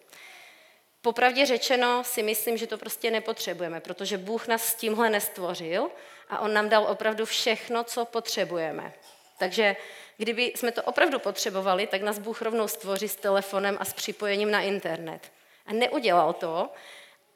Popravdě 1.01 1.45
řečeno 1.45 2.03
si 2.03 2.23
myslím, 2.23 2.57
že 2.57 2.67
to 2.67 2.77
prostě 2.77 3.11
nepotřebujeme, 3.11 3.79
protože 3.79 4.17
Bůh 4.17 4.47
nás 4.47 4.63
s 4.63 4.75
tímhle 4.75 5.09
nestvořil 5.09 5.91
a 6.29 6.39
On 6.39 6.53
nám 6.53 6.69
dal 6.69 6.83
opravdu 6.83 7.25
všechno, 7.25 7.83
co 7.83 8.05
potřebujeme. 8.05 8.93
Takže 9.39 9.75
kdyby 10.17 10.43
jsme 10.43 10.71
to 10.71 10.83
opravdu 10.83 11.19
potřebovali, 11.19 11.87
tak 11.87 12.01
nás 12.01 12.19
Bůh 12.19 12.41
rovnou 12.41 12.67
stvoří 12.67 13.07
s 13.07 13.15
telefonem 13.15 13.77
a 13.79 13.85
s 13.85 13.93
připojením 13.93 14.51
na 14.51 14.61
internet. 14.61 15.31
A 15.65 15.73
neudělal 15.73 16.33
to, 16.33 16.69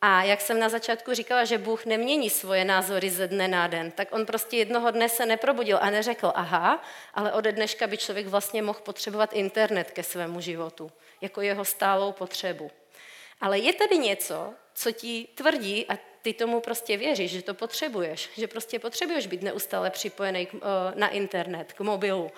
a 0.01 0.23
jak 0.23 0.41
jsem 0.41 0.59
na 0.59 0.69
začátku 0.69 1.13
říkala, 1.13 1.45
že 1.45 1.57
Bůh 1.57 1.85
nemění 1.85 2.29
svoje 2.29 2.65
názory 2.65 3.09
ze 3.09 3.27
dne 3.27 3.47
na 3.47 3.67
den, 3.67 3.91
tak 3.91 4.07
on 4.11 4.25
prostě 4.25 4.57
jednoho 4.57 4.91
dne 4.91 5.09
se 5.09 5.25
neprobudil 5.25 5.77
a 5.81 5.89
neřekl, 5.89 6.31
aha, 6.35 6.83
ale 7.13 7.33
ode 7.33 7.51
dneška 7.51 7.87
by 7.87 7.97
člověk 7.97 8.27
vlastně 8.27 8.61
mohl 8.61 8.79
potřebovat 8.79 9.33
internet 9.33 9.91
ke 9.91 10.03
svému 10.03 10.41
životu, 10.41 10.91
jako 11.21 11.41
jeho 11.41 11.65
stálou 11.65 12.11
potřebu. 12.11 12.71
Ale 13.41 13.59
je 13.59 13.73
tady 13.73 13.97
něco, 13.97 14.53
co 14.73 14.91
ti 14.91 15.27
tvrdí 15.35 15.85
a 15.89 15.97
ty 16.21 16.33
tomu 16.33 16.61
prostě 16.61 16.97
věříš, 16.97 17.31
že 17.31 17.41
to 17.41 17.53
potřebuješ, 17.53 18.29
že 18.37 18.47
prostě 18.47 18.79
potřebuješ 18.79 19.27
být 19.27 19.41
neustále 19.41 19.89
připojený 19.89 20.47
eh, 20.53 20.59
na 20.95 21.07
internet, 21.07 21.73
k 21.73 21.79
mobilu, 21.79 22.31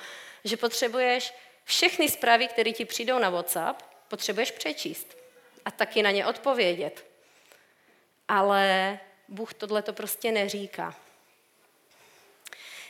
že 0.43 0.57
potřebuješ 0.57 1.33
všechny 1.63 2.09
zprávy, 2.09 2.47
které 2.47 2.71
ti 2.71 2.85
přijdou 2.85 3.19
na 3.19 3.29
WhatsApp, 3.29 3.81
potřebuješ 4.07 4.51
přečíst 4.51 5.17
a 5.65 5.71
taky 5.71 6.03
na 6.03 6.11
ně 6.11 6.25
odpovědět 6.25 7.12
ale 8.27 8.99
Bůh 9.27 9.53
tohle 9.53 9.81
to 9.81 9.93
prostě 9.93 10.31
neříká. 10.31 10.95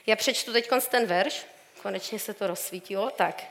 Já 0.06 0.16
přečtu 0.16 0.54
teď 0.54 0.70
ten 0.90 1.06
verš, 1.06 1.46
konečně 1.82 2.20
se 2.20 2.34
to 2.34 2.48
rozsvítilo, 2.48 3.10
tak. 3.10 3.44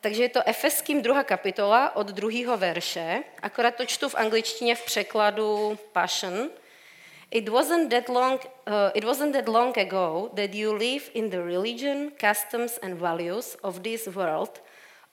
Takže 0.00 0.22
je 0.22 0.28
to 0.28 0.48
Efeským 0.48 1.02
druhá 1.02 1.24
kapitola 1.24 1.96
od 1.96 2.06
druhého 2.06 2.56
verše, 2.56 3.22
akorát 3.42 3.74
to 3.74 3.86
čtu 3.86 4.08
v 4.08 4.14
angličtině 4.14 4.74
v 4.74 4.84
překladu 4.84 5.78
Passion. 5.92 6.50
It 7.30 7.48
wasn't 7.48 7.90
that 7.90 8.08
long, 8.08 8.44
uh, 8.44 8.72
it 8.94 9.04
wasn't 9.04 9.32
that 9.32 9.48
long 9.48 9.78
ago 9.78 10.30
that 10.36 10.54
you 10.54 10.72
live 10.72 11.04
in 11.14 11.30
the 11.30 11.40
religion, 11.40 12.10
customs 12.20 12.78
and 12.82 12.94
values 12.94 13.56
of 13.62 13.78
this 13.78 14.06
world, 14.06 14.62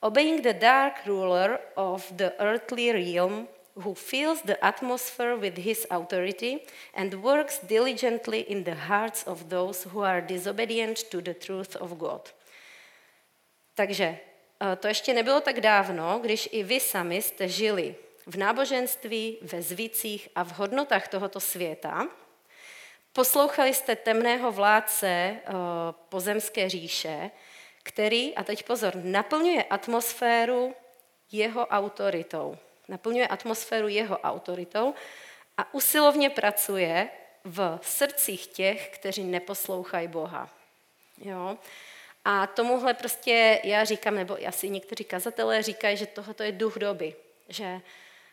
obeying 0.00 0.42
the 0.42 0.52
dark 0.52 1.06
ruler 1.06 1.58
of 1.74 2.12
the 2.12 2.32
earthly 2.38 2.92
realm 2.92 3.48
who 3.80 3.94
fills 3.94 4.42
the 4.42 4.56
atmosphere 4.62 5.36
with 5.36 5.58
his 5.58 5.86
authority 5.90 6.58
and 6.94 7.14
works 7.14 7.60
diligently 7.62 8.40
in 8.40 8.64
the 8.64 8.74
hearts 8.74 9.26
of 9.26 9.48
those 9.48 9.84
who 9.84 10.00
are 10.00 10.20
disobedient 10.20 11.10
to 11.10 11.20
the 11.20 11.34
truth 11.34 11.76
of 11.76 11.90
God. 11.98 12.34
Takže 13.74 14.18
eh, 14.60 14.76
to 14.76 14.88
ještě 14.88 15.14
nebylo 15.14 15.40
tak 15.40 15.60
dávno, 15.60 16.18
když 16.22 16.48
i 16.52 16.62
vy 16.62 16.80
sami 16.80 17.22
jste 17.22 17.48
žili 17.48 17.94
v 18.26 18.36
náboženství, 18.36 19.38
ve 19.42 19.62
zvících 19.62 20.28
a 20.34 20.44
v 20.44 20.52
hodnotách 20.52 21.08
tohoto 21.08 21.40
světa. 21.40 22.08
Poslouchali 23.12 23.74
jste 23.74 23.96
temného 23.96 24.52
vládce 24.52 25.06
eh, 25.08 25.52
pozemské 26.08 26.68
říše, 26.68 27.30
který, 27.82 28.34
a 28.34 28.44
teď 28.44 28.62
pozor, 28.62 28.92
naplňuje 28.94 29.64
atmosféru 29.64 30.74
jeho 31.32 31.66
autoritou 31.66 32.58
naplňuje 32.90 33.28
atmosféru 33.28 33.88
jeho 33.88 34.18
autoritou 34.18 34.94
a 35.56 35.74
usilovně 35.74 36.30
pracuje 36.30 37.08
v 37.44 37.78
srdcích 37.82 38.46
těch, 38.46 38.88
kteří 38.88 39.24
neposlouchají 39.24 40.08
Boha. 40.08 40.50
Jo? 41.18 41.58
A 42.24 42.46
tomuhle 42.46 42.94
prostě 42.94 43.60
já 43.64 43.84
říkám, 43.84 44.14
nebo 44.14 44.38
asi 44.46 44.68
někteří 44.68 45.04
kazatelé 45.04 45.62
říkají, 45.62 45.96
že 45.96 46.06
tohoto 46.06 46.42
je 46.42 46.52
duch 46.52 46.78
doby. 46.78 47.14
Že 47.48 47.80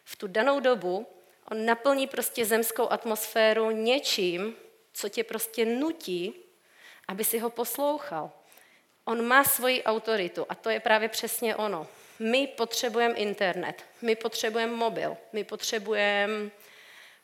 v 0.06 0.16
tu 0.16 0.28
danou 0.28 0.60
dobu 0.60 1.08
on 1.52 1.66
naplní 1.66 2.08
prostě 2.08 2.46
zemskou 2.46 2.90
atmosféru 2.90 3.72
něčím, 3.72 4.56
co 4.94 5.10
tě 5.10 5.24
prostě 5.24 5.66
nutí, 5.66 6.34
aby 7.08 7.24
si 7.24 7.40
ho 7.40 7.50
poslouchal. 7.50 8.32
On 9.06 9.26
má 9.26 9.44
svoji 9.44 9.84
autoritu 9.84 10.46
a 10.50 10.56
to 10.56 10.70
je 10.70 10.80
právě 10.80 11.10
přesně 11.10 11.56
ono. 11.56 11.88
My 12.20 12.48
potřebujeme 12.48 13.16
internet, 13.16 13.84
my 14.02 14.16
potřebujeme 14.16 14.76
mobil, 14.76 15.18
my 15.34 15.44
potřebujeme 15.44 16.50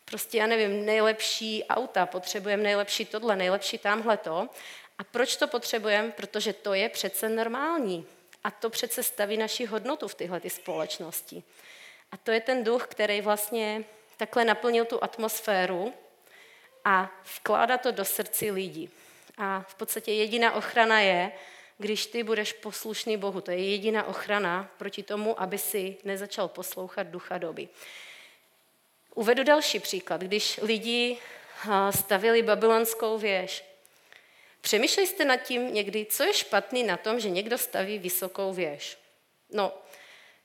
prostě, 0.05 0.37
já 0.37 0.47
nevím, 0.47 0.85
nejlepší 0.85 1.63
auta, 1.63 2.05
potřebujeme 2.05 2.63
nejlepší 2.63 3.05
tohle, 3.05 3.35
nejlepší 3.35 3.77
tamhle 3.77 4.17
to. 4.17 4.49
A 4.97 5.03
proč 5.03 5.35
to 5.35 5.47
potřebujeme? 5.47 6.11
Protože 6.11 6.53
to 6.53 6.73
je 6.73 6.89
přece 6.89 7.29
normální. 7.29 8.05
A 8.43 8.51
to 8.51 8.69
přece 8.69 9.03
staví 9.03 9.37
naši 9.37 9.65
hodnotu 9.65 10.07
v 10.07 10.15
tyhle 10.15 10.39
ty 10.39 10.49
společnosti. 10.49 11.43
A 12.11 12.17
to 12.17 12.31
je 12.31 12.41
ten 12.41 12.63
duch, 12.63 12.87
který 12.87 13.21
vlastně 13.21 13.83
takhle 14.17 14.45
naplnil 14.45 14.85
tu 14.85 15.03
atmosféru 15.03 15.93
a 16.85 17.11
vkládá 17.35 17.77
to 17.77 17.91
do 17.91 18.05
srdci 18.05 18.51
lidí. 18.51 18.89
A 19.37 19.65
v 19.67 19.75
podstatě 19.75 20.13
jediná 20.13 20.51
ochrana 20.51 20.99
je, 20.99 21.31
když 21.77 22.05
ty 22.05 22.23
budeš 22.23 22.53
poslušný 22.53 23.17
Bohu. 23.17 23.41
To 23.41 23.51
je 23.51 23.69
jediná 23.69 24.03
ochrana 24.03 24.71
proti 24.77 25.03
tomu, 25.03 25.41
aby 25.41 25.57
si 25.57 25.97
nezačal 26.03 26.47
poslouchat 26.47 27.07
ducha 27.07 27.37
doby. 27.37 27.69
Uvedu 29.15 29.43
další 29.43 29.79
příklad. 29.79 30.21
Když 30.21 30.59
lidi 30.63 31.17
stavili 31.91 32.41
babylonskou 32.41 33.17
věž, 33.17 33.63
přemýšleli 34.61 35.07
jste 35.07 35.25
nad 35.25 35.37
tím 35.37 35.73
někdy, 35.73 36.05
co 36.05 36.23
je 36.23 36.33
špatný 36.33 36.83
na 36.83 36.97
tom, 36.97 37.19
že 37.19 37.29
někdo 37.29 37.57
staví 37.57 37.99
vysokou 37.99 38.53
věž? 38.53 38.97
No, 39.49 39.73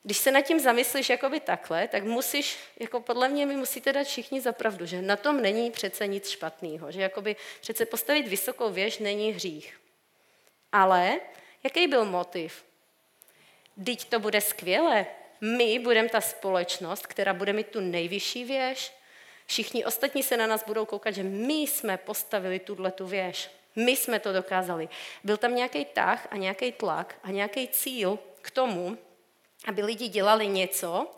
když 0.02 0.18
se 0.18 0.30
nad 0.30 0.40
tím 0.40 0.60
zamyslíš 0.60 1.10
jakoby 1.10 1.40
takhle, 1.40 1.88
tak 1.88 2.04
musíš, 2.04 2.56
jako 2.80 3.00
podle 3.00 3.28
mě 3.28 3.46
mi 3.46 3.56
musíte 3.56 3.92
dát 3.92 4.06
všichni 4.06 4.40
za 4.40 4.52
pravdu, 4.52 4.86
že 4.86 5.02
na 5.02 5.16
tom 5.16 5.42
není 5.42 5.70
přece 5.70 6.06
nic 6.06 6.28
špatného, 6.28 6.92
že 6.92 7.00
jakoby 7.00 7.36
přece 7.60 7.86
postavit 7.86 8.28
vysokou 8.28 8.70
věž 8.70 8.98
není 8.98 9.32
hřích. 9.32 9.80
Ale 10.72 11.20
jaký 11.62 11.86
byl 11.86 12.04
motiv? 12.04 12.64
Teď 13.84 14.04
to 14.04 14.20
bude 14.20 14.40
skvělé. 14.40 15.06
My 15.40 15.78
budeme 15.78 16.08
ta 16.08 16.20
společnost, 16.20 17.06
která 17.06 17.34
bude 17.34 17.52
mít 17.52 17.66
tu 17.66 17.80
nejvyšší 17.80 18.44
věž. 18.44 18.92
Všichni 19.46 19.84
ostatní 19.84 20.22
se 20.22 20.36
na 20.36 20.46
nás 20.46 20.64
budou 20.64 20.84
koukat, 20.84 21.14
že 21.14 21.22
my 21.22 21.54
jsme 21.54 21.96
postavili 21.96 22.58
tuhle 22.58 22.90
tu 22.90 23.06
věž. 23.06 23.50
My 23.76 23.96
jsme 23.96 24.20
to 24.20 24.32
dokázali. 24.32 24.88
Byl 25.24 25.36
tam 25.36 25.54
nějaký 25.54 25.84
tah 25.84 26.28
a 26.30 26.36
nějaký 26.36 26.72
tlak 26.72 27.18
a 27.22 27.30
nějaký 27.30 27.68
cíl 27.68 28.18
k 28.42 28.50
tomu, 28.50 28.98
aby 29.66 29.82
lidi 29.82 30.08
dělali 30.08 30.46
něco, 30.46 31.10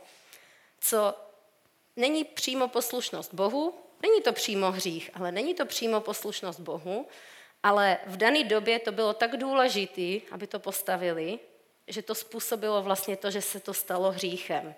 co 0.80 1.14
není 1.96 2.24
přímo 2.24 2.68
poslušnost 2.68 3.34
Bohu, 3.34 3.74
není 4.02 4.22
to 4.22 4.32
přímo 4.32 4.72
hřích, 4.72 5.10
ale 5.14 5.32
není 5.32 5.54
to 5.54 5.66
přímo 5.66 6.00
poslušnost 6.00 6.60
Bohu, 6.60 7.06
ale 7.62 7.98
v 8.06 8.16
dané 8.16 8.44
době 8.44 8.78
to 8.78 8.92
bylo 8.92 9.14
tak 9.14 9.36
důležité, 9.36 10.26
aby 10.30 10.46
to 10.46 10.58
postavili, 10.58 11.38
že 11.86 12.02
to 12.02 12.14
způsobilo 12.14 12.82
vlastně 12.82 13.16
to, 13.16 13.30
že 13.30 13.42
se 13.42 13.60
to 13.60 13.74
stalo 13.74 14.12
hříchem. 14.12 14.74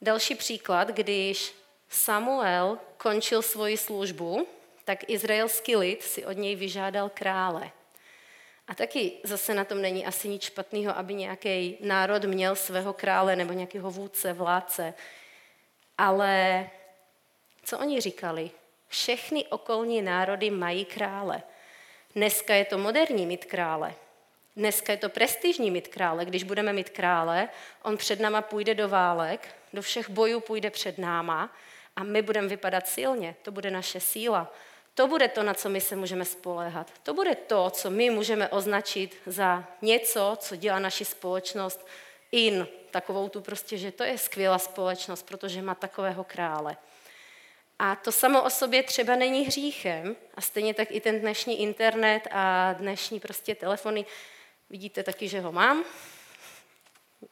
Další 0.00 0.34
příklad, 0.34 0.88
když 0.88 1.54
Samuel 1.88 2.78
končil 2.96 3.42
svoji 3.42 3.76
službu, 3.76 4.46
tak 4.84 5.10
izraelský 5.10 5.76
lid 5.76 6.02
si 6.02 6.26
od 6.26 6.32
něj 6.32 6.56
vyžádal 6.56 7.10
krále. 7.14 7.70
A 8.68 8.74
taky 8.74 9.12
zase 9.24 9.54
na 9.54 9.64
tom 9.64 9.82
není 9.82 10.06
asi 10.06 10.28
nic 10.28 10.42
špatného, 10.42 10.98
aby 10.98 11.14
nějaký 11.14 11.76
národ 11.80 12.24
měl 12.24 12.56
svého 12.56 12.92
krále 12.92 13.36
nebo 13.36 13.52
nějakého 13.52 13.90
vůdce, 13.90 14.32
vládce. 14.32 14.94
Ale 15.98 16.70
co 17.64 17.78
oni 17.78 18.00
říkali? 18.00 18.50
Všechny 18.88 19.46
okolní 19.46 20.02
národy 20.02 20.50
mají 20.50 20.84
krále. 20.84 21.42
Dneska 22.14 22.54
je 22.54 22.64
to 22.64 22.78
moderní 22.78 23.26
mít 23.26 23.44
krále. 23.44 23.94
Dneska 24.56 24.92
je 24.92 24.96
to 24.96 25.08
prestižní 25.08 25.70
mít 25.70 25.88
krále. 25.88 26.24
Když 26.24 26.44
budeme 26.44 26.72
mít 26.72 26.90
krále, 26.90 27.48
on 27.82 27.96
před 27.96 28.20
náma 28.20 28.42
půjde 28.42 28.74
do 28.74 28.88
válek, 28.88 29.48
do 29.72 29.82
všech 29.82 30.10
bojů 30.10 30.40
půjde 30.40 30.70
před 30.70 30.98
náma 30.98 31.56
a 31.96 32.02
my 32.02 32.22
budeme 32.22 32.48
vypadat 32.48 32.88
silně. 32.88 33.34
To 33.42 33.52
bude 33.52 33.70
naše 33.70 34.00
síla. 34.00 34.52
To 34.94 35.06
bude 35.06 35.28
to, 35.28 35.42
na 35.42 35.54
co 35.54 35.68
my 35.68 35.80
se 35.80 35.96
můžeme 35.96 36.24
spoléhat. 36.24 36.90
To 37.02 37.14
bude 37.14 37.34
to, 37.34 37.70
co 37.70 37.90
my 37.90 38.10
můžeme 38.10 38.48
označit 38.48 39.16
za 39.26 39.64
něco, 39.82 40.36
co 40.40 40.56
dělá 40.56 40.78
naši 40.78 41.04
společnost 41.04 41.86
in. 42.32 42.68
Takovou 42.90 43.28
tu 43.28 43.40
prostě, 43.40 43.76
že 43.76 43.92
to 43.92 44.04
je 44.04 44.18
skvělá 44.18 44.58
společnost, 44.58 45.22
protože 45.22 45.62
má 45.62 45.74
takového 45.74 46.24
krále. 46.24 46.76
A 47.82 47.96
to 47.96 48.12
samo 48.12 48.42
o 48.42 48.50
sobě 48.50 48.82
třeba 48.82 49.16
není 49.16 49.46
hříchem. 49.46 50.16
A 50.34 50.40
stejně 50.40 50.74
tak 50.74 50.88
i 50.90 51.00
ten 51.00 51.20
dnešní 51.20 51.60
internet 51.60 52.28
a 52.30 52.72
dnešní 52.72 53.20
prostě 53.20 53.54
telefony. 53.54 54.06
Vidíte 54.70 55.02
taky, 55.02 55.28
že 55.28 55.40
ho 55.40 55.52
mám. 55.52 55.84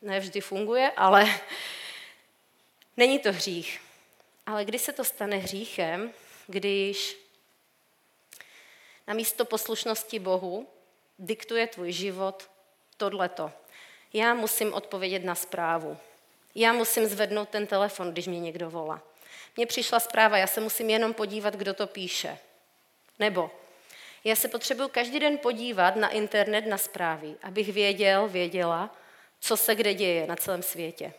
Ne 0.02 0.20
vždy 0.20 0.40
funguje, 0.40 0.90
ale 0.96 1.40
není 2.96 3.18
to 3.18 3.32
hřích. 3.32 3.80
Ale 4.46 4.64
kdy 4.64 4.78
se 4.78 4.92
to 4.92 5.04
stane 5.04 5.36
hříchem, 5.36 6.12
když 6.46 7.16
na 9.06 9.14
místo 9.14 9.44
poslušnosti 9.44 10.18
Bohu 10.18 10.68
diktuje 11.18 11.66
tvůj 11.66 11.92
život 11.92 12.50
tohleto. 12.96 13.52
Já 14.12 14.34
musím 14.34 14.74
odpovědět 14.74 15.24
na 15.24 15.34
zprávu. 15.34 15.98
Já 16.54 16.72
musím 16.72 17.06
zvednout 17.06 17.48
ten 17.48 17.66
telefon, 17.66 18.12
když 18.12 18.26
mě 18.26 18.40
někdo 18.40 18.70
volá. 18.70 19.07
Mně 19.58 19.66
přišla 19.66 20.00
zpráva, 20.00 20.38
já 20.38 20.46
se 20.46 20.60
musím 20.60 20.90
jenom 20.90 21.14
podívat, 21.14 21.54
kdo 21.54 21.74
to 21.74 21.86
píše. 21.86 22.38
Nebo 23.18 23.50
já 24.24 24.36
se 24.36 24.48
potřebuji 24.48 24.88
každý 24.88 25.20
den 25.20 25.38
podívat 25.38 25.96
na 25.96 26.08
internet, 26.08 26.66
na 26.66 26.78
zprávy, 26.78 27.34
abych 27.42 27.72
věděl, 27.72 28.28
věděla, 28.28 28.96
co 29.40 29.56
se 29.56 29.74
kde 29.74 29.94
děje 29.94 30.26
na 30.26 30.36
celém 30.36 30.62
světě. 30.62 31.12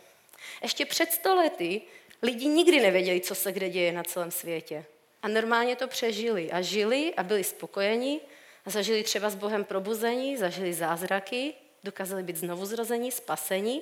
Ještě 0.61 0.85
před 0.85 1.11
stolety 1.11 1.81
lidi 2.21 2.47
nikdy 2.47 2.79
nevěděli, 2.79 3.21
co 3.21 3.35
se 3.35 3.51
kde 3.51 3.69
děje 3.69 3.91
na 3.91 4.03
celém 4.03 4.31
světě. 4.31 4.85
A 5.21 5.27
normálně 5.27 5.75
to 5.75 5.87
přežili 5.87 6.51
a 6.51 6.61
žili 6.61 7.13
a 7.17 7.23
byli 7.23 7.43
spokojeni 7.43 8.19
a 8.65 8.69
zažili 8.69 9.03
třeba 9.03 9.29
s 9.29 9.35
Bohem 9.35 9.65
probuzení, 9.65 10.37
zažili 10.37 10.73
zázraky, 10.73 11.53
dokázali 11.83 12.23
být 12.23 12.37
znovu 12.37 12.65
zrození, 12.65 13.11
spasení 13.11 13.81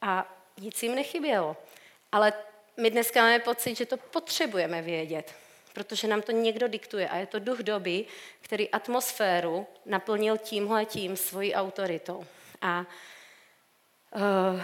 a 0.00 0.36
nic 0.60 0.82
jim 0.82 0.94
nechybělo. 0.94 1.56
Ale 2.12 2.32
my 2.76 2.90
dneska 2.90 3.20
máme 3.20 3.38
pocit, 3.38 3.76
že 3.76 3.86
to 3.86 3.96
potřebujeme 3.96 4.82
vědět, 4.82 5.34
protože 5.72 6.08
nám 6.08 6.22
to 6.22 6.32
někdo 6.32 6.68
diktuje 6.68 7.08
a 7.08 7.16
je 7.16 7.26
to 7.26 7.38
duch 7.38 7.58
doby, 7.58 8.04
který 8.40 8.70
atmosféru 8.70 9.66
naplnil 9.86 10.38
tímhle 10.38 10.84
tím 10.84 11.16
svojí 11.16 11.54
autoritou. 11.54 12.26
A 12.62 12.86
uh, 14.14 14.62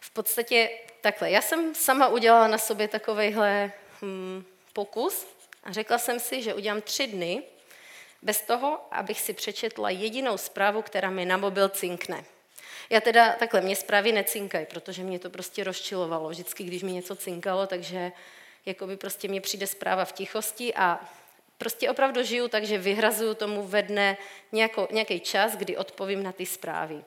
v 0.00 0.10
podstatě 0.10 0.70
takhle, 1.00 1.30
já 1.30 1.42
jsem 1.42 1.74
sama 1.74 2.08
udělala 2.08 2.48
na 2.48 2.58
sobě 2.58 2.88
takovejhle 2.88 3.72
hm, 4.02 4.44
pokus 4.72 5.26
a 5.64 5.72
řekla 5.72 5.98
jsem 5.98 6.20
si, 6.20 6.42
že 6.42 6.54
udělám 6.54 6.82
tři 6.82 7.06
dny 7.06 7.42
bez 8.22 8.40
toho, 8.42 8.80
abych 8.90 9.20
si 9.20 9.32
přečetla 9.32 9.90
jedinou 9.90 10.38
zprávu, 10.38 10.82
která 10.82 11.10
mi 11.10 11.24
na 11.24 11.36
mobil 11.36 11.68
cinkne. 11.68 12.24
Já 12.90 13.00
teda 13.00 13.32
takhle, 13.32 13.60
mě 13.60 13.76
zprávy 13.76 14.12
necinkají, 14.12 14.66
protože 14.66 15.02
mě 15.02 15.18
to 15.18 15.30
prostě 15.30 15.64
rozčilovalo 15.64 16.28
vždycky, 16.28 16.64
když 16.64 16.82
mi 16.82 16.92
něco 16.92 17.16
cinkalo, 17.16 17.66
takže 17.66 18.12
jakoby 18.66 18.96
prostě 18.96 19.28
mě 19.28 19.40
přijde 19.40 19.66
zpráva 19.66 20.04
v 20.04 20.12
tichosti 20.12 20.74
a 20.74 21.00
prostě 21.58 21.90
opravdu 21.90 22.22
žiju 22.22 22.48
tak, 22.48 22.64
že 22.64 22.78
vyhrazuju 22.78 23.34
tomu 23.34 23.62
ve 23.62 23.82
dne 23.82 24.16
nějaký 24.90 25.20
čas, 25.20 25.56
kdy 25.56 25.76
odpovím 25.76 26.22
na 26.22 26.32
ty 26.32 26.46
zprávy. 26.46 27.04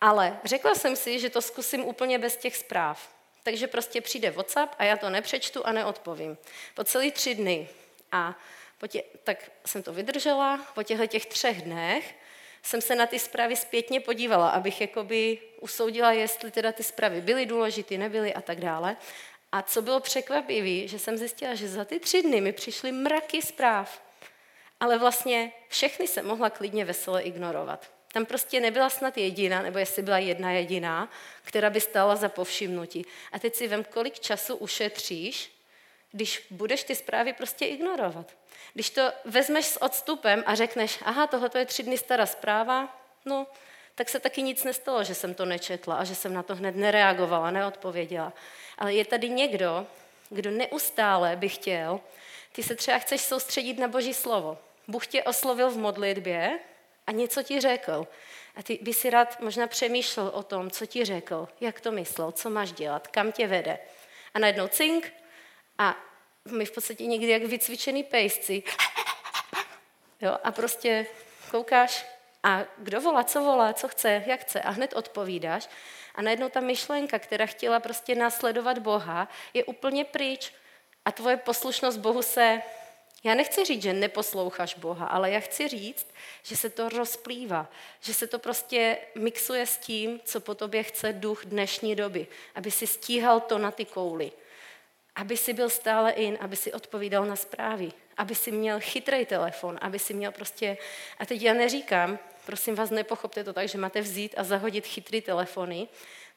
Ale 0.00 0.38
řekla 0.44 0.74
jsem 0.74 0.96
si, 0.96 1.18
že 1.18 1.30
to 1.30 1.42
zkusím 1.42 1.84
úplně 1.84 2.18
bez 2.18 2.36
těch 2.36 2.56
zpráv. 2.56 3.14
Takže 3.42 3.66
prostě 3.66 4.00
přijde 4.00 4.30
WhatsApp 4.30 4.74
a 4.78 4.84
já 4.84 4.96
to 4.96 5.10
nepřečtu 5.10 5.66
a 5.66 5.72
neodpovím. 5.72 6.38
Po 6.74 6.84
celý 6.84 7.10
tři 7.10 7.34
dny. 7.34 7.68
A 8.12 8.38
po 8.78 8.86
tě, 8.86 9.02
tak 9.24 9.50
jsem 9.66 9.82
to 9.82 9.92
vydržela. 9.92 10.66
Po 10.74 10.82
těchto 10.82 11.06
těch 11.06 11.26
třech 11.26 11.62
dnech 11.62 12.14
jsem 12.64 12.80
se 12.80 12.94
na 12.94 13.06
ty 13.06 13.18
zprávy 13.18 13.56
zpětně 13.56 14.00
podívala, 14.00 14.48
abych 14.48 14.80
jakoby 14.80 15.38
usoudila, 15.60 16.12
jestli 16.12 16.50
teda 16.50 16.72
ty 16.72 16.82
zprávy 16.82 17.20
byly 17.20 17.46
důležité, 17.46 17.98
nebyly 17.98 18.34
a 18.34 18.40
tak 18.40 18.60
dále. 18.60 18.96
A 19.52 19.62
co 19.62 19.82
bylo 19.82 20.00
překvapivé, 20.00 20.88
že 20.88 20.98
jsem 20.98 21.18
zjistila, 21.18 21.54
že 21.54 21.68
za 21.68 21.84
ty 21.84 22.00
tři 22.00 22.22
dny 22.22 22.40
mi 22.40 22.52
přišly 22.52 22.92
mraky 22.92 23.42
zpráv, 23.42 24.02
ale 24.80 24.98
vlastně 24.98 25.52
všechny 25.68 26.08
se 26.08 26.22
mohla 26.22 26.50
klidně 26.50 26.84
vesele 26.84 27.22
ignorovat. 27.22 27.90
Tam 28.12 28.26
prostě 28.26 28.60
nebyla 28.60 28.90
snad 28.90 29.18
jediná, 29.18 29.62
nebo 29.62 29.78
jestli 29.78 30.02
byla 30.02 30.18
jedna 30.18 30.52
jediná, 30.52 31.10
která 31.42 31.70
by 31.70 31.80
stála 31.80 32.16
za 32.16 32.28
povšimnutí. 32.28 33.06
A 33.32 33.38
teď 33.38 33.54
si 33.54 33.68
vem, 33.68 33.84
kolik 33.84 34.20
času 34.20 34.56
ušetříš, 34.56 35.53
když 36.14 36.46
budeš 36.50 36.84
ty 36.84 36.94
zprávy 36.94 37.32
prostě 37.32 37.66
ignorovat. 37.66 38.32
Když 38.74 38.90
to 38.90 39.12
vezmeš 39.24 39.66
s 39.66 39.82
odstupem 39.82 40.42
a 40.46 40.54
řekneš, 40.54 40.98
aha, 41.04 41.26
tohle 41.26 41.50
je 41.58 41.66
tři 41.66 41.82
dny 41.82 41.98
stará 41.98 42.26
zpráva, 42.26 43.00
no, 43.24 43.46
tak 43.94 44.08
se 44.08 44.20
taky 44.20 44.42
nic 44.42 44.64
nestalo, 44.64 45.04
že 45.04 45.14
jsem 45.14 45.34
to 45.34 45.44
nečetla 45.44 45.96
a 45.96 46.04
že 46.04 46.14
jsem 46.14 46.34
na 46.34 46.42
to 46.42 46.54
hned 46.54 46.76
nereagovala, 46.76 47.50
neodpověděla. 47.50 48.32
Ale 48.78 48.94
je 48.94 49.04
tady 49.04 49.28
někdo, 49.28 49.86
kdo 50.30 50.50
neustále 50.50 51.36
by 51.36 51.48
chtěl, 51.48 52.00
ty 52.52 52.62
se 52.62 52.74
třeba 52.74 52.98
chceš 52.98 53.20
soustředit 53.20 53.78
na 53.78 53.88
Boží 53.88 54.14
slovo. 54.14 54.58
Bůh 54.88 55.06
tě 55.06 55.22
oslovil 55.22 55.70
v 55.70 55.78
modlitbě 55.78 56.58
a 57.06 57.12
něco 57.12 57.42
ti 57.42 57.60
řekl. 57.60 58.06
A 58.56 58.62
ty 58.62 58.78
by 58.82 58.92
si 58.92 59.10
rád 59.10 59.40
možná 59.40 59.66
přemýšlel 59.66 60.30
o 60.34 60.42
tom, 60.42 60.70
co 60.70 60.86
ti 60.86 61.04
řekl, 61.04 61.48
jak 61.60 61.80
to 61.80 61.92
myslel, 61.92 62.32
co 62.32 62.50
máš 62.50 62.72
dělat, 62.72 63.08
kam 63.08 63.32
tě 63.32 63.46
vede. 63.46 63.78
A 64.34 64.38
najednou 64.38 64.68
cink 64.68 65.12
a 65.78 65.96
my 66.50 66.66
v 66.66 66.70
podstatě 66.70 67.06
někdy 67.06 67.28
jak 67.28 67.42
vycvičený 67.42 68.04
pejsci. 68.04 68.62
Jo, 70.20 70.38
a 70.44 70.52
prostě 70.52 71.06
koukáš 71.50 72.06
a 72.42 72.64
kdo 72.78 73.00
volá, 73.00 73.24
co 73.24 73.40
volá, 73.40 73.72
co 73.72 73.88
chce, 73.88 74.22
jak 74.26 74.40
chce 74.40 74.62
a 74.62 74.70
hned 74.70 74.92
odpovídáš. 74.92 75.68
A 76.14 76.22
najednou 76.22 76.48
ta 76.48 76.60
myšlenka, 76.60 77.18
která 77.18 77.46
chtěla 77.46 77.80
prostě 77.80 78.14
následovat 78.14 78.78
Boha, 78.78 79.28
je 79.54 79.64
úplně 79.64 80.04
pryč. 80.04 80.52
A 81.04 81.12
tvoje 81.12 81.36
poslušnost 81.36 81.98
Bohu 81.98 82.22
se 82.22 82.62
já 83.24 83.34
nechci 83.34 83.64
říct, 83.64 83.82
že 83.82 83.92
neposloucháš 83.92 84.74
Boha, 84.74 85.06
ale 85.06 85.30
já 85.30 85.40
chci 85.40 85.68
říct, 85.68 86.06
že 86.42 86.56
se 86.56 86.70
to 86.70 86.88
rozplývá, 86.88 87.70
že 88.00 88.14
se 88.14 88.26
to 88.26 88.38
prostě 88.38 88.98
mixuje 89.14 89.66
s 89.66 89.76
tím, 89.76 90.20
co 90.24 90.40
po 90.40 90.54
tobě 90.54 90.82
chce 90.82 91.12
duch 91.12 91.44
dnešní 91.44 91.96
doby, 91.96 92.26
aby 92.54 92.70
si 92.70 92.86
stíhal 92.86 93.40
to 93.40 93.58
na 93.58 93.70
ty 93.70 93.84
kouly, 93.84 94.32
aby 95.16 95.36
si 95.36 95.52
byl 95.52 95.70
stále 95.70 96.10
in, 96.10 96.38
aby 96.40 96.56
si 96.56 96.72
odpovídal 96.72 97.26
na 97.26 97.36
zprávy, 97.36 97.92
aby 98.16 98.34
si 98.34 98.52
měl 98.52 98.80
chytrý 98.80 99.26
telefon, 99.26 99.78
aby 99.80 99.98
si 99.98 100.14
měl 100.14 100.32
prostě, 100.32 100.78
a 101.18 101.26
teď 101.26 101.42
já 101.42 101.54
neříkám, 101.54 102.18
prosím 102.46 102.74
vás, 102.74 102.90
nepochopte 102.90 103.44
to 103.44 103.52
tak, 103.52 103.68
že 103.68 103.78
máte 103.78 104.00
vzít 104.00 104.34
a 104.36 104.44
zahodit 104.44 104.86
chytrý 104.86 105.20
telefony, 105.20 105.88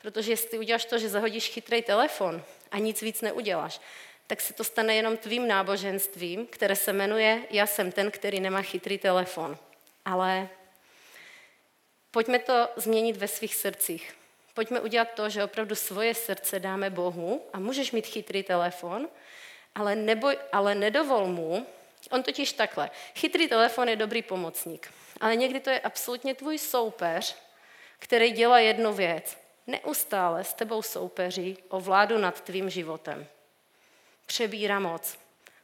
protože 0.01 0.31
jestli 0.31 0.59
uděláš 0.59 0.85
to, 0.85 0.99
že 0.99 1.09
zahodíš 1.09 1.49
chytrý 1.49 1.81
telefon 1.81 2.43
a 2.71 2.77
nic 2.77 3.01
víc 3.01 3.21
neuděláš, 3.21 3.81
tak 4.27 4.41
se 4.41 4.53
to 4.53 4.63
stane 4.63 4.95
jenom 4.95 5.17
tvým 5.17 5.47
náboženstvím, 5.47 6.47
které 6.47 6.75
se 6.75 6.93
jmenuje 6.93 7.43
Já 7.49 7.67
jsem 7.67 7.91
ten, 7.91 8.11
který 8.11 8.39
nemá 8.39 8.61
chytrý 8.61 8.97
telefon. 8.97 9.57
Ale 10.05 10.49
pojďme 12.11 12.39
to 12.39 12.67
změnit 12.75 13.17
ve 13.17 13.27
svých 13.27 13.55
srdcích. 13.55 14.13
Pojďme 14.57 14.79
udělat 14.79 15.07
to, 15.13 15.29
že 15.29 15.43
opravdu 15.43 15.75
svoje 15.75 16.15
srdce 16.15 16.59
dáme 16.59 16.89
Bohu 16.89 17.45
a 17.53 17.59
můžeš 17.59 17.91
mít 17.91 18.07
chytrý 18.07 18.43
telefon, 18.43 19.09
ale, 19.75 19.95
neboj, 19.95 20.37
ale 20.51 20.75
nedovol 20.75 21.27
mu, 21.27 21.67
on 22.11 22.23
totiž 22.23 22.53
takhle, 22.53 22.91
chytrý 23.15 23.47
telefon 23.47 23.89
je 23.89 23.95
dobrý 23.95 24.21
pomocník, 24.21 24.93
ale 25.21 25.35
někdy 25.35 25.59
to 25.59 25.69
je 25.69 25.79
absolutně 25.79 26.35
tvůj 26.35 26.57
soupeř, 26.57 27.35
který 27.99 28.31
dělá 28.31 28.59
jednu 28.59 28.93
věc. 28.93 29.37
Neustále 29.67 30.43
s 30.43 30.53
tebou 30.53 30.81
soupeří 30.81 31.57
o 31.69 31.79
vládu 31.79 32.17
nad 32.17 32.41
tvým 32.41 32.69
životem 32.69 33.27
přebírá 34.25 34.79
moc 34.79 35.17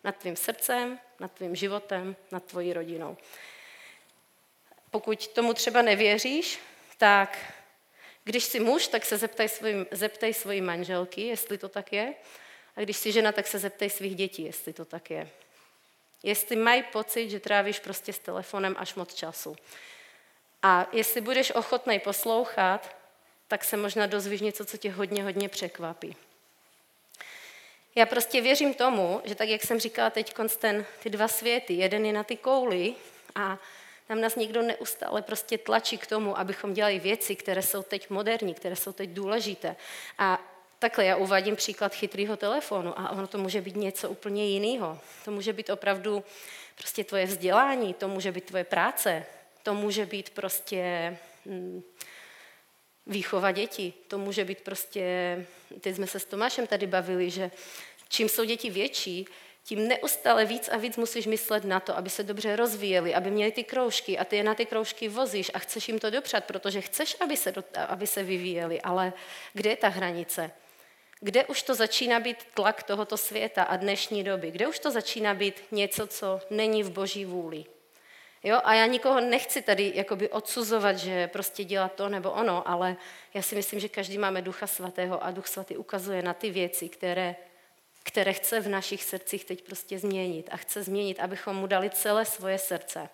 nad 0.04 0.16
tvým 0.16 0.36
srdcem, 0.36 1.00
nad 1.20 1.32
tvým 1.32 1.56
životem, 1.56 2.16
nad 2.32 2.44
tvojí 2.44 2.74
rodinou. 2.74 3.18
Pokud 4.92 5.28
tomu 5.28 5.54
třeba 5.54 5.82
nevěříš, 5.82 6.60
tak 6.98 7.54
když 8.24 8.44
jsi 8.44 8.60
muž, 8.60 8.88
tak 8.88 9.06
se 9.06 9.18
zeptaj, 9.18 9.50
svým, 9.50 9.88
zeptej 9.92 10.34
svojí 10.34 10.62
manželky, 10.62 11.22
jestli 11.22 11.58
to 11.58 11.70
tak 11.70 11.94
je. 11.94 12.14
A 12.76 12.82
když 12.82 12.98
jsi 12.98 13.12
žena, 13.12 13.32
tak 13.32 13.48
se 13.48 13.60
zeptej 13.60 13.90
svých 13.90 14.16
dětí, 14.16 14.44
jestli 14.44 14.74
to 14.74 14.86
tak 14.86 15.10
je. 15.10 15.30
Jestli 16.24 16.56
mají 16.56 16.84
pocit, 16.84 17.30
že 17.30 17.40
trávíš 17.40 17.80
prostě 17.80 18.14
s 18.14 18.20
telefonem 18.20 18.76
až 18.80 18.96
moc 18.96 19.14
času. 19.14 19.56
A 20.62 20.88
jestli 20.92 21.22
budeš 21.22 21.52
ochotný 21.52 22.00
poslouchat, 22.00 22.96
tak 23.48 23.64
se 23.64 23.78
možná 23.78 24.06
dozvíš 24.06 24.42
něco, 24.42 24.66
co 24.66 24.78
tě 24.78 24.92
hodně, 24.92 25.24
hodně 25.24 25.50
překvapí. 25.50 26.16
Já 27.96 28.06
prostě 28.06 28.42
věřím 28.42 28.74
tomu, 28.74 29.22
že 29.24 29.36
tak, 29.36 29.50
jak 29.50 29.64
jsem 29.64 29.80
říkala 29.80 30.10
teď, 30.10 30.34
ten, 30.60 30.86
ty 31.04 31.10
dva 31.10 31.28
světy, 31.28 31.74
jeden 31.74 32.06
je 32.06 32.14
na 32.14 32.24
ty 32.24 32.38
kouli 32.38 32.96
a 33.36 33.60
tam 34.08 34.22
nás 34.22 34.36
někdo 34.36 34.62
neustále 34.62 35.22
prostě 35.22 35.58
tlačí 35.58 35.98
k 35.98 36.08
tomu, 36.08 36.40
abychom 36.40 36.74
dělali 36.74 37.00
věci, 37.00 37.36
které 37.36 37.62
jsou 37.62 37.84
teď 37.84 38.10
moderní, 38.10 38.54
které 38.54 38.76
jsou 38.76 38.94
teď 38.94 39.10
důležité. 39.10 39.76
A 40.18 40.40
takhle 40.80 41.06
já 41.06 41.16
uvádím 41.16 41.56
příklad 41.56 41.96
chytrého 41.96 42.38
telefonu 42.38 43.00
a 43.00 43.10
ono 43.10 43.28
to 43.28 43.38
může 43.38 43.62
být 43.62 43.76
něco 43.76 44.10
úplně 44.10 44.46
jiného. 44.46 45.00
To 45.26 45.32
může 45.32 45.54
být 45.54 45.70
opravdu 45.70 46.24
prostě 46.76 47.04
tvoje 47.04 47.26
vzdělání, 47.26 47.94
to 47.94 48.08
může 48.08 48.32
být 48.32 48.44
tvoje 48.44 48.64
práce, 48.64 49.26
to 49.64 49.74
může 49.74 50.06
být 50.06 50.30
prostě 50.30 51.18
hm, 51.46 51.82
výchova 53.08 53.52
dětí. 53.52 53.94
To 54.08 54.18
může 54.18 54.46
být 54.46 54.62
prostě, 54.62 55.06
teď 55.82 55.96
jsme 55.96 56.08
se 56.08 56.20
s 56.20 56.26
Tomášem 56.26 56.68
tady 56.68 56.88
bavili, 56.88 57.30
že 57.30 57.52
čím 58.10 58.30
jsou 58.30 58.44
děti 58.44 58.70
větší, 58.70 59.28
tím 59.64 59.88
neustále 59.88 60.46
víc 60.46 60.70
a 60.70 60.78
víc 60.78 60.98
musíš 60.98 61.26
myslet 61.26 61.66
na 61.66 61.80
to, 61.80 61.98
aby 61.98 62.10
se 62.10 62.24
dobře 62.24 62.56
rozvíjeli, 62.56 63.16
aby 63.16 63.32
měli 63.32 63.52
ty 63.52 63.64
kroužky 63.64 64.18
a 64.18 64.26
ty 64.26 64.36
je 64.38 64.44
na 64.44 64.56
ty 64.56 64.66
kroužky 64.66 65.08
vozíš 65.08 65.52
a 65.54 65.60
chceš 65.60 65.88
jim 65.88 66.00
to 66.00 66.10
dopřát, 66.10 66.46
protože 66.46 66.82
chceš, 66.82 67.16
aby 67.20 67.38
se, 67.38 67.54
aby 67.88 68.08
se 68.08 68.24
vyvíjeli, 68.24 68.82
ale 68.82 69.14
kde 69.54 69.70
je 69.70 69.78
ta 69.78 69.88
hranice? 69.88 70.52
Kde 71.20 71.46
už 71.46 71.64
to 71.64 71.76
začíná 71.76 72.20
být 72.20 72.38
tlak 72.54 72.84
tohoto 72.84 73.18
světa 73.18 73.64
a 73.64 73.76
dnešní 73.76 74.24
doby? 74.24 74.52
Kde 74.52 74.68
už 74.68 74.80
to 74.80 74.92
začíná 74.92 75.34
být 75.34 75.64
něco, 75.72 76.08
co 76.08 76.42
není 76.50 76.84
v 76.84 76.92
boží 76.92 77.26
vůli? 77.26 77.66
Jo? 78.44 78.60
A 78.64 78.74
já 78.74 78.86
nikoho 78.86 79.22
nechci 79.22 79.62
tady 79.62 79.92
jakoby 79.96 80.30
odsuzovat, 80.30 80.98
že 80.98 81.28
prostě 81.28 81.64
dělá 81.64 81.88
to 81.88 82.10
nebo 82.10 82.32
ono, 82.32 82.70
ale 82.70 82.96
já 83.34 83.42
si 83.42 83.56
myslím, 83.56 83.80
že 83.80 83.90
každý 83.90 84.18
máme 84.18 84.42
Ducha 84.42 84.68
Svatého 84.68 85.24
a 85.24 85.32
Duch 85.32 85.48
Svatý 85.48 85.78
ukazuje 85.78 86.22
na 86.22 86.34
ty 86.34 86.50
věci, 86.50 86.90
které, 86.90 87.36
které 88.04 88.34
chce 88.34 88.60
v 88.60 88.68
našich 88.68 89.04
srdcích 89.04 89.46
teď 89.46 89.64
prostě 89.64 90.00
změnit 90.00 90.50
a 90.52 90.58
chce 90.58 90.84
změnit, 90.84 91.20
abychom 91.20 91.56
mu 91.56 91.68
dali 91.68 91.90
celé 91.90 92.26
svoje 92.26 92.58
srdce. 92.58 93.10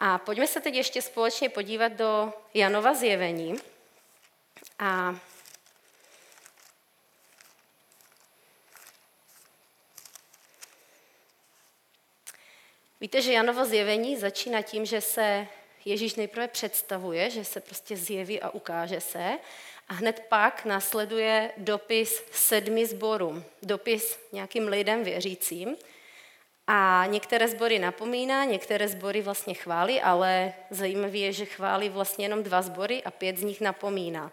A 0.00 0.18
pojďme 0.18 0.46
se 0.46 0.60
teď 0.60 0.74
ještě 0.74 1.02
společně 1.02 1.48
podívat 1.48 1.92
do 1.92 2.32
Janova 2.54 2.94
zjevení. 2.94 3.56
A 4.78 5.16
Víte, 13.00 13.22
že 13.22 13.32
Janovo 13.32 13.64
zjevení 13.64 14.16
začíná 14.16 14.62
tím, 14.62 14.86
že 14.86 15.00
se 15.00 15.46
Ježíš 15.84 16.14
nejprve 16.14 16.48
představuje, 16.48 17.30
že 17.30 17.44
se 17.44 17.60
prostě 17.60 17.96
zjeví 17.96 18.40
a 18.40 18.50
ukáže 18.50 19.00
se. 19.00 19.38
A 19.90 19.94
hned 19.94 20.22
pak 20.28 20.64
následuje 20.64 21.52
dopis 21.56 22.24
sedmi 22.30 22.86
sborům, 22.86 23.44
dopis 23.62 24.18
nějakým 24.32 24.68
lidem 24.68 25.04
věřícím. 25.04 25.76
A 26.66 27.04
některé 27.06 27.48
sbory 27.48 27.78
napomíná, 27.78 28.44
některé 28.44 28.88
sbory 28.88 29.22
vlastně 29.22 29.54
chválí, 29.54 30.00
ale 30.00 30.52
zajímavé 30.70 31.18
je, 31.18 31.32
že 31.32 31.44
chválí 31.44 31.88
vlastně 31.88 32.24
jenom 32.24 32.42
dva 32.42 32.62
sbory 32.62 33.02
a 33.02 33.10
pět 33.10 33.38
z 33.38 33.42
nich 33.42 33.60
napomíná. 33.60 34.32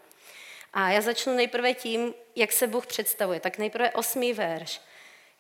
A 0.74 0.90
já 0.90 1.02
začnu 1.02 1.36
nejprve 1.36 1.74
tím, 1.74 2.14
jak 2.36 2.52
se 2.52 2.68
Bůh 2.68 2.88
představuje. 2.88 3.40
Tak 3.40 3.58
nejprve 3.58 3.92
osmý 3.92 4.34
verš. 4.34 4.82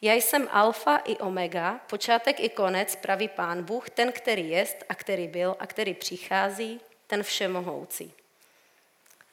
Já 0.01 0.13
jsem 0.13 0.47
alfa 0.51 0.97
i 0.97 1.17
omega, 1.17 1.79
počátek 1.89 2.39
i 2.39 2.49
konec, 2.49 2.95
pravý 2.95 3.27
pán 3.27 3.63
Bůh, 3.63 3.89
ten, 3.89 4.11
který 4.11 4.49
jest 4.49 4.83
a 4.89 4.95
který 4.95 5.27
byl 5.27 5.55
a 5.59 5.67
který 5.67 5.93
přichází, 5.93 6.81
ten 7.07 7.23
všemohoucí. 7.23 8.13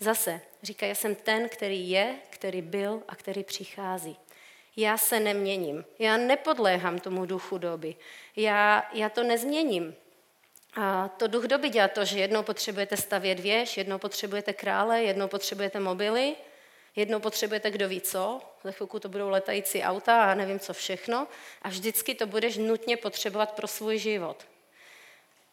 Zase 0.01 0.41
říká, 0.65 0.87
já 0.87 0.95
jsem 0.95 1.15
ten, 1.15 1.49
který 1.49 1.91
je, 1.91 2.15
který 2.31 2.63
byl 2.63 3.03
a 3.09 3.17
který 3.17 3.45
přichází. 3.45 4.17
Já 4.77 4.99
se 4.99 5.21
neměním. 5.21 5.85
Já 5.99 6.17
nepodléhám 6.17 6.99
tomu 6.99 7.27
duchu 7.27 7.59
doby. 7.59 7.97
Já, 8.37 8.91
já 8.93 9.09
to 9.09 9.23
nezměním. 9.23 9.95
A 10.77 11.09
to 11.09 11.27
duch 11.27 11.45
doby 11.45 11.69
dělá 11.69 11.89
to, 11.89 12.05
že 12.05 12.19
jednou 12.19 12.43
potřebujete 12.43 12.97
stavět 12.97 13.41
věž, 13.41 13.77
jednou 13.77 13.99
potřebujete 13.99 14.53
krále, 14.53 15.03
jednou 15.03 15.29
potřebujete 15.29 15.81
mobily, 15.81 16.37
Jednou 16.97 17.21
potřebujete 17.21 17.71
kdo 17.71 17.89
ví 17.89 18.01
co, 18.01 18.41
za 18.65 18.73
chvilku 18.73 19.01
to 19.01 19.09
budou 19.09 19.29
letající 19.29 19.83
auta 19.83 20.25
a 20.25 20.35
nevím 20.35 20.59
co 20.59 20.73
všechno 20.73 21.29
a 21.63 21.69
vždycky 21.69 22.15
to 22.15 22.27
budeš 22.27 22.57
nutně 22.57 22.97
potřebovat 22.97 23.53
pro 23.53 23.67
svůj 23.67 23.99
život. 23.99 24.47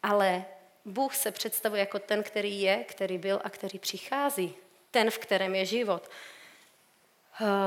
Ale 0.02 0.44
Bůh 0.84 1.14
se 1.16 1.30
představuje 1.30 1.80
jako 1.80 1.98
ten, 1.98 2.22
který 2.22 2.62
je, 2.62 2.84
který 2.88 3.18
byl 3.18 3.40
a 3.44 3.50
který 3.50 3.78
přichází. 3.78 4.54
Ten, 4.92 5.10
v 5.10 5.18
kterém 5.18 5.54
je 5.54 5.66
život. 5.66 6.10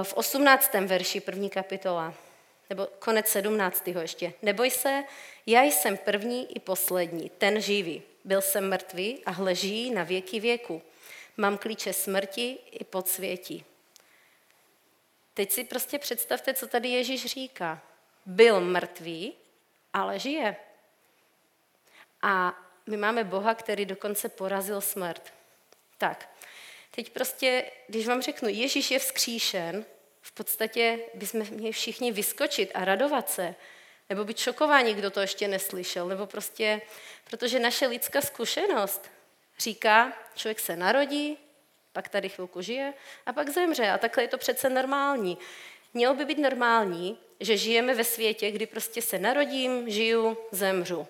V 0.04 0.14
18. 0.14 0.74
verši 0.74 1.20
první 1.20 1.50
kapitola, 1.50 2.14
nebo 2.70 2.88
konec 3.00 3.28
17. 3.28 3.88
ještě. 3.88 4.34
Neboj 4.42 4.70
se, 4.70 5.04
já 5.46 5.62
jsem 5.62 5.98
první 5.98 6.56
i 6.56 6.60
poslední, 6.60 7.30
ten 7.30 7.62
živý. 7.62 8.04
Byl 8.24 8.42
jsem 8.42 8.70
mrtvý 8.70 9.24
a 9.26 9.32
hleží 9.32 9.92
na 9.92 10.04
věky 10.04 10.40
věku. 10.40 10.82
Mám 11.38 11.58
klíče 11.58 11.94
smrti 11.94 12.58
i 12.72 12.84
podsvětí. 12.84 13.66
teď 15.34 15.52
si 15.52 15.64
prostě 15.64 16.00
představte, 16.00 16.54
co 16.54 16.68
tady 16.68 16.90
Ježíš 16.90 17.26
říká. 17.26 17.82
Byl 18.26 18.62
mrtvý, 18.62 19.34
ale 19.94 20.20
žije. 20.20 20.56
A 22.22 22.56
my 22.88 22.98
máme 22.98 23.24
Boha, 23.24 23.56
který 23.56 23.86
dokonce 23.86 24.30
porazil 24.30 24.82
smrt. 24.82 25.34
Tak, 25.98 26.30
teď 26.96 27.10
prostě, 27.10 27.66
když 27.88 28.08
vám 28.08 28.22
řeknu, 28.22 28.50
Ježíš 28.50 28.92
je 28.92 29.00
vzkříšen, 29.00 29.86
v 30.22 30.32
podstatě 30.32 31.00
bychom 31.14 31.42
měli 31.50 31.72
všichni 31.72 32.12
vyskočit 32.12 32.72
a 32.74 32.86
radovat 32.86 33.30
se, 33.30 33.56
nebo 34.10 34.24
být 34.26 34.38
šokováni, 34.38 34.94
kdo 34.94 35.12
to 35.12 35.22
ještě 35.22 35.48
neslyšel, 35.48 36.08
nebo 36.08 36.26
prostě, 36.26 36.82
protože 37.30 37.60
naše 37.60 37.88
lidská 37.88 38.22
zkušenost 38.22 39.12
říká, 39.60 40.14
člověk 40.36 40.60
se 40.60 40.76
narodí, 40.76 41.38
pak 41.94 42.10
tady 42.10 42.30
chvilku 42.30 42.62
žije 42.62 42.94
a 43.26 43.34
pak 43.34 43.50
zemře. 43.50 43.90
A 43.90 43.98
takhle 43.98 44.24
je 44.24 44.28
to 44.28 44.38
přece 44.38 44.70
normální. 44.70 45.38
Mělo 45.94 46.16
by 46.16 46.26
být 46.26 46.38
normální, 46.38 47.18
že 47.40 47.58
žijeme 47.58 47.94
ve 47.94 48.04
světě, 48.04 48.52
kdy 48.52 48.66
prostě 48.66 49.02
se 49.02 49.20
narodím, 49.20 49.90
žiju, 49.90 50.38
zemřu. 50.52 51.08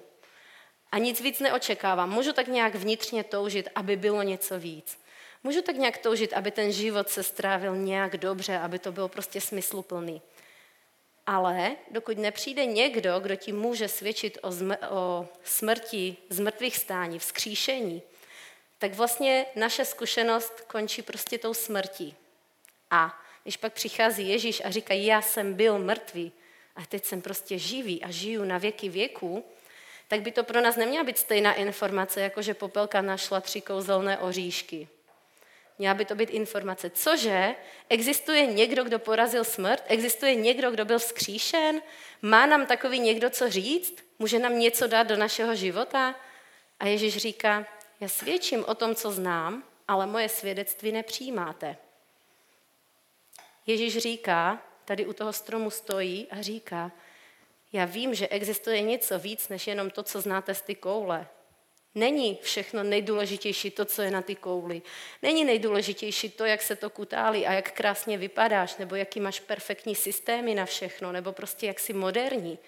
A 0.91 0.97
nic 0.97 1.21
víc 1.21 1.39
neočekávám. 1.39 2.09
Můžu 2.09 2.33
tak 2.33 2.47
nějak 2.47 2.75
vnitřně 2.75 3.23
toužit, 3.23 3.69
aby 3.75 3.95
bylo 3.95 4.23
něco 4.23 4.59
víc. 4.59 5.04
Můžu 5.45 5.61
tak 5.61 5.75
nějak 5.75 5.97
toužit, 5.97 6.33
aby 6.33 6.51
ten 6.51 6.71
život 6.71 7.09
se 7.09 7.23
strávil 7.23 7.75
nějak 7.75 8.17
dobře, 8.17 8.57
aby 8.57 8.79
to 8.79 8.91
bylo 8.91 9.07
prostě 9.07 9.41
smysluplný. 9.41 10.21
Ale 11.25 11.75
dokud 11.91 12.17
nepřijde 12.17 12.65
někdo, 12.65 13.19
kdo 13.19 13.35
ti 13.35 13.51
může 13.51 13.87
svědčit 13.87 14.37
o, 14.41 14.49
zm- 14.49 14.77
o 14.89 15.27
smrti, 15.43 16.17
zmrtvých 16.29 16.77
stání, 16.77 17.19
vzkříšení, 17.19 18.01
tak 18.77 18.93
vlastně 18.93 19.45
naše 19.55 19.85
zkušenost 19.85 20.61
končí 20.61 21.01
prostě 21.01 21.37
tou 21.37 21.53
smrtí. 21.53 22.15
A 22.91 23.23
když 23.43 23.57
pak 23.57 23.73
přichází 23.73 24.29
Ježíš 24.29 24.61
a 24.65 24.71
říká, 24.71 24.93
já 24.93 25.21
jsem 25.21 25.53
byl 25.53 25.79
mrtvý 25.79 26.31
a 26.75 26.85
teď 26.85 27.05
jsem 27.05 27.21
prostě 27.21 27.57
živý 27.57 28.03
a 28.03 28.11
žiju 28.11 28.43
na 28.43 28.57
věky 28.57 28.89
věku, 28.89 29.45
tak 30.07 30.21
by 30.21 30.31
to 30.31 30.43
pro 30.43 30.61
nás 30.61 30.75
neměla 30.75 31.03
být 31.03 31.17
stejná 31.17 31.53
informace, 31.53 32.21
jako 32.21 32.41
že 32.41 32.53
Popelka 32.53 33.01
našla 33.01 33.41
tři 33.41 33.61
kouzelné 33.61 34.17
oříšky. 34.17 34.87
Měla 35.77 35.93
by 35.93 36.05
to 36.05 36.15
být 36.15 36.29
informace, 36.29 36.89
cože 36.89 37.55
existuje 37.89 38.45
někdo, 38.45 38.83
kdo 38.83 38.99
porazil 38.99 39.43
smrt, 39.43 39.83
existuje 39.87 40.35
někdo, 40.35 40.71
kdo 40.71 40.85
byl 40.85 40.99
vzkříšen, 40.99 41.81
má 42.21 42.45
nám 42.45 42.65
takový 42.65 42.99
někdo 42.99 43.29
co 43.29 43.49
říct, 43.49 43.95
může 44.19 44.39
nám 44.39 44.59
něco 44.59 44.87
dát 44.87 45.03
do 45.03 45.17
našeho 45.17 45.55
života. 45.55 46.15
A 46.79 46.87
Ježíš 46.87 47.17
říká, 47.17 47.65
já 47.99 48.07
svědčím 48.07 48.65
o 48.67 48.75
tom, 48.75 48.95
co 48.95 49.11
znám, 49.11 49.63
ale 49.87 50.05
moje 50.05 50.29
svědectví 50.29 50.91
nepřijímáte. 50.91 51.77
Ježíš 53.65 53.97
říká, 53.97 54.61
tady 54.85 55.05
u 55.05 55.13
toho 55.13 55.33
stromu 55.33 55.69
stojí 55.69 56.27
a 56.31 56.41
říká, 56.41 56.91
já 57.73 57.85
vím, 57.85 58.15
že 58.15 58.27
existuje 58.27 58.81
něco 58.81 59.19
víc, 59.19 59.49
než 59.49 59.67
jenom 59.67 59.89
to, 59.89 60.03
co 60.03 60.21
znáte 60.21 60.53
z 60.55 60.61
ty 60.61 60.75
koule. 60.75 61.27
Není 61.95 62.39
všechno 62.41 62.83
nejdůležitější 62.83 63.71
to, 63.71 63.85
co 63.85 64.01
je 64.01 64.11
na 64.11 64.21
ty 64.21 64.35
kouli. 64.35 64.81
Není 65.21 65.45
nejdůležitější 65.45 66.29
to, 66.29 66.45
jak 66.45 66.61
se 66.61 66.75
to 66.75 66.89
kutálí 66.89 67.47
a 67.47 67.53
jak 67.53 67.71
krásně 67.71 68.17
vypadáš, 68.17 68.77
nebo 68.77 68.95
jaký 68.95 69.19
máš 69.19 69.39
perfektní 69.39 69.95
systémy 69.95 70.55
na 70.55 70.65
všechno, 70.65 71.11
nebo 71.11 71.31
prostě 71.31 71.67
jak 71.67 71.79
jsi 71.79 71.93
moderní. 71.93 72.59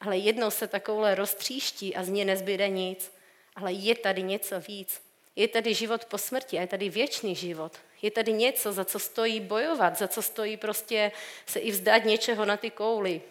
Ale 0.00 0.16
jednou 0.16 0.50
se 0.50 0.66
ta 0.66 0.80
koule 0.80 1.14
roztříští 1.14 1.96
a 1.96 2.04
z 2.04 2.08
ní 2.08 2.24
nezbyde 2.24 2.68
nic. 2.68 3.12
Ale 3.56 3.72
je 3.72 3.94
tady 3.94 4.22
něco 4.22 4.60
víc. 4.60 5.02
Je 5.36 5.48
tady 5.48 5.74
život 5.74 6.04
po 6.04 6.18
smrti 6.18 6.58
a 6.58 6.60
je 6.60 6.66
tady 6.66 6.88
věčný 6.88 7.34
život. 7.34 7.72
Je 8.02 8.10
tady 8.10 8.32
něco, 8.32 8.72
za 8.72 8.84
co 8.84 8.98
stojí 8.98 9.40
bojovat, 9.40 9.98
za 9.98 10.08
co 10.08 10.22
stojí 10.22 10.56
prostě 10.56 11.12
se 11.46 11.58
i 11.58 11.70
vzdát 11.70 12.04
něčeho 12.04 12.44
na 12.44 12.56
ty 12.56 12.70
kouli. 12.70 13.22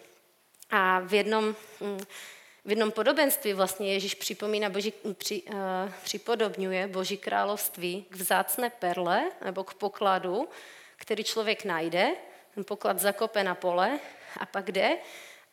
A 0.70 1.00
v 1.00 1.14
jednom, 1.14 1.56
mm, 1.80 2.00
v 2.66 2.70
jednom 2.70 2.90
podobenství 2.90 3.52
vlastně 3.52 3.92
Ježíš 3.92 4.14
připomíná 4.14 4.70
boží, 4.70 4.92
při, 5.18 5.42
uh, 5.42 5.54
připodobňuje 6.04 6.86
Boží 6.86 7.16
království 7.16 8.06
k 8.10 8.16
vzácné 8.16 8.70
perle 8.70 9.30
nebo 9.44 9.64
k 9.64 9.74
pokladu, 9.74 10.48
který 10.96 11.24
člověk 11.24 11.64
najde, 11.64 12.10
ten 12.54 12.64
poklad 12.64 12.98
zakope 12.98 13.44
na 13.44 13.54
pole 13.54 13.98
a 14.40 14.46
pak 14.46 14.72
jde 14.72 14.96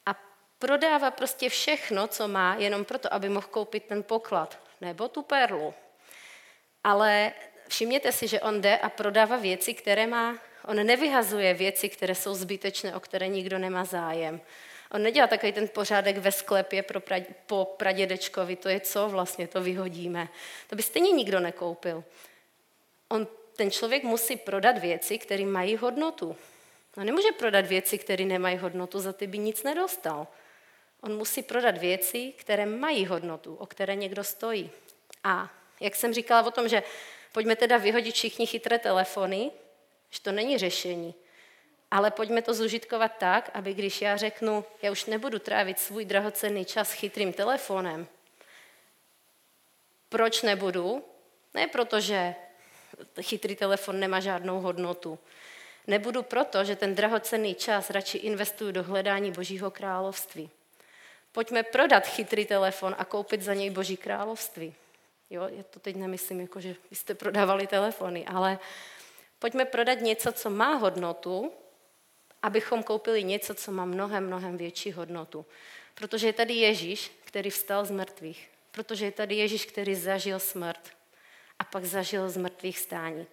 a 0.05 0.15
prodává 0.59 1.11
prostě 1.11 1.49
všechno, 1.49 2.07
co 2.07 2.27
má, 2.27 2.55
jenom 2.55 2.85
proto, 2.85 3.13
aby 3.13 3.29
mohl 3.29 3.47
koupit 3.47 3.83
ten 3.83 4.03
poklad 4.03 4.59
nebo 4.81 5.07
tu 5.07 5.21
perlu. 5.21 5.73
Ale 6.83 7.33
všimněte 7.67 8.11
si, 8.11 8.27
že 8.27 8.41
on 8.41 8.61
jde 8.61 8.77
a 8.77 8.89
prodává 8.89 9.37
věci, 9.37 9.73
které 9.73 10.07
má, 10.07 10.37
on 10.65 10.85
nevyhazuje 10.85 11.53
věci, 11.53 11.89
které 11.89 12.15
jsou 12.15 12.33
zbytečné, 12.33 12.95
o 12.95 12.99
které 12.99 13.27
nikdo 13.27 13.59
nemá 13.59 13.85
zájem. 13.85 14.41
On 14.93 15.03
nedělá 15.03 15.27
takový 15.27 15.51
ten 15.51 15.67
pořádek 15.67 16.17
ve 16.17 16.31
sklepě 16.31 16.83
pro 16.83 16.99
pra, 16.99 17.17
po 17.45 17.65
pradědečkovi, 17.77 18.55
to 18.55 18.69
je 18.69 18.79
co 18.79 19.09
vlastně, 19.09 19.47
to 19.47 19.61
vyhodíme. 19.61 20.29
To 20.69 20.75
by 20.75 20.83
stejně 20.83 21.11
nikdo 21.11 21.39
nekoupil. 21.39 22.03
On, 23.09 23.27
ten 23.55 23.71
člověk 23.71 24.03
musí 24.03 24.35
prodat 24.35 24.77
věci, 24.77 25.17
které 25.17 25.45
mají 25.45 25.77
hodnotu. 25.77 26.35
On 26.97 27.05
nemůže 27.05 27.31
prodat 27.31 27.65
věci, 27.65 27.97
které 27.97 28.25
nemají 28.25 28.57
hodnotu, 28.57 28.99
za 28.99 29.13
ty 29.13 29.27
by 29.27 29.37
nic 29.37 29.63
nedostal. 29.63 30.27
On 31.01 31.17
musí 31.17 31.43
prodat 31.43 31.77
věci, 31.77 32.33
které 32.37 32.65
mají 32.65 33.05
hodnotu, 33.05 33.55
o 33.55 33.65
které 33.65 33.95
někdo 33.95 34.23
stojí. 34.23 34.71
A 35.23 35.49
jak 35.79 35.95
jsem 35.95 36.13
říkala 36.13 36.47
o 36.47 36.51
tom, 36.51 36.67
že 36.67 36.83
pojďme 37.31 37.55
teda 37.55 37.77
vyhodit 37.77 38.15
všichni 38.15 38.47
chytré 38.47 38.79
telefony, 38.79 39.51
že 40.09 40.21
to 40.21 40.31
není 40.31 40.57
řešení. 40.57 41.15
Ale 41.93 42.11
pojďme 42.11 42.41
to 42.41 42.53
zužitkovat 42.53 43.11
tak, 43.17 43.49
aby 43.53 43.73
když 43.73 44.01
já 44.01 44.17
řeknu, 44.17 44.65
já 44.81 44.91
už 44.91 45.05
nebudu 45.05 45.39
trávit 45.39 45.79
svůj 45.79 46.05
drahocenný 46.05 46.65
čas 46.65 46.91
chytrým 46.91 47.33
telefonem, 47.33 48.07
proč 50.09 50.41
nebudu? 50.41 51.03
Ne 51.53 51.67
proto, 51.67 51.99
že 51.99 52.35
chytrý 53.21 53.55
telefon 53.55 53.99
nemá 53.99 54.19
žádnou 54.19 54.59
hodnotu. 54.59 55.19
Nebudu 55.87 56.23
proto, 56.23 56.63
že 56.63 56.75
ten 56.75 56.95
drahocenný 56.95 57.55
čas 57.55 57.89
radši 57.89 58.17
investuju 58.17 58.71
do 58.71 58.83
hledání 58.83 59.31
Božího 59.31 59.71
království. 59.71 60.49
Pojďme 61.31 61.63
prodat 61.63 62.07
chytrý 62.07 62.45
telefon 62.45 62.95
a 62.97 63.05
koupit 63.05 63.41
za 63.41 63.53
něj 63.53 63.69
Boží 63.69 63.97
království. 63.97 64.73
Jo, 65.29 65.49
já 65.57 65.63
to 65.63 65.79
teď 65.79 65.95
nemyslím, 65.95 66.41
jako 66.41 66.61
že 66.61 66.75
jste 66.91 67.15
prodávali 67.15 67.67
telefony, 67.67 68.25
ale 68.25 68.59
pojďme 69.39 69.65
prodat 69.65 69.99
něco, 70.01 70.31
co 70.31 70.49
má 70.49 70.75
hodnotu 70.75 71.53
abychom 72.43 72.83
koupili 72.83 73.23
něco, 73.23 73.53
co 73.53 73.71
má 73.71 73.85
mnohem, 73.85 74.27
mnohem 74.27 74.57
větší 74.57 74.91
hodnotu. 74.91 75.45
Protože 75.95 76.27
je 76.27 76.33
tady 76.33 76.53
Ježíš, 76.53 77.11
který 77.25 77.49
vstal 77.49 77.85
z 77.85 77.91
mrtvých. 77.91 78.49
Protože 78.71 79.05
je 79.05 79.11
tady 79.11 79.35
Ježíš, 79.35 79.65
který 79.65 79.95
zažil 79.95 80.39
smrt 80.39 80.89
a 81.59 81.63
pak 81.63 81.85
zažil 81.85 82.29
z 82.29 82.37
mrtvých 82.37 82.79
stání. 82.79 83.27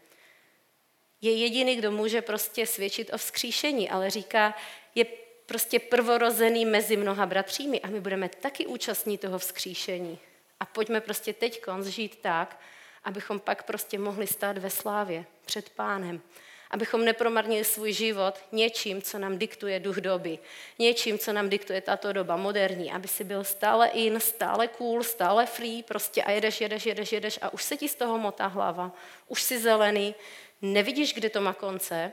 Je 1.20 1.32
jediný, 1.36 1.76
kdo 1.76 1.90
může 1.90 2.22
prostě 2.22 2.66
svědčit 2.66 3.12
o 3.12 3.18
vzkříšení, 3.18 3.90
ale 3.90 4.10
říká, 4.10 4.54
je 4.94 5.04
prostě 5.46 5.78
prvorozený 5.78 6.64
mezi 6.64 6.96
mnoha 6.96 7.26
bratřími 7.26 7.80
a 7.80 7.86
my 7.86 8.00
budeme 8.00 8.28
taky 8.28 8.66
účastní 8.66 9.18
toho 9.18 9.38
vzkříšení. 9.38 10.18
A 10.60 10.64
pojďme 10.64 11.00
prostě 11.00 11.32
teď 11.32 11.62
žít 11.84 12.18
tak, 12.22 12.60
abychom 13.04 13.40
pak 13.40 13.62
prostě 13.62 13.98
mohli 13.98 14.26
stát 14.26 14.58
ve 14.58 14.70
slávě 14.70 15.24
před 15.44 15.70
pánem 15.70 16.22
abychom 16.70 17.04
nepromarnili 17.04 17.64
svůj 17.64 17.92
život 17.92 18.34
něčím, 18.52 19.02
co 19.02 19.18
nám 19.18 19.38
diktuje 19.38 19.80
duch 19.80 19.96
doby, 19.96 20.38
něčím, 20.78 21.18
co 21.18 21.32
nám 21.32 21.48
diktuje 21.48 21.80
tato 21.80 22.12
doba 22.12 22.36
moderní, 22.36 22.92
aby 22.92 23.08
si 23.08 23.24
byl 23.24 23.44
stále 23.44 23.88
in, 23.88 24.20
stále 24.20 24.68
cool, 24.68 25.02
stále 25.02 25.46
free, 25.46 25.82
prostě 25.82 26.22
a 26.22 26.30
jedeš, 26.30 26.60
jedeš, 26.60 26.86
jedeš, 26.86 27.12
jedeš 27.12 27.38
a 27.42 27.52
už 27.52 27.62
se 27.62 27.76
ti 27.76 27.88
z 27.88 27.94
toho 27.94 28.18
motá 28.18 28.46
hlava, 28.46 28.92
už 29.28 29.42
si 29.42 29.58
zelený, 29.58 30.14
nevidíš, 30.62 31.14
kde 31.14 31.30
to 31.30 31.40
má 31.40 31.52
konce, 31.52 32.12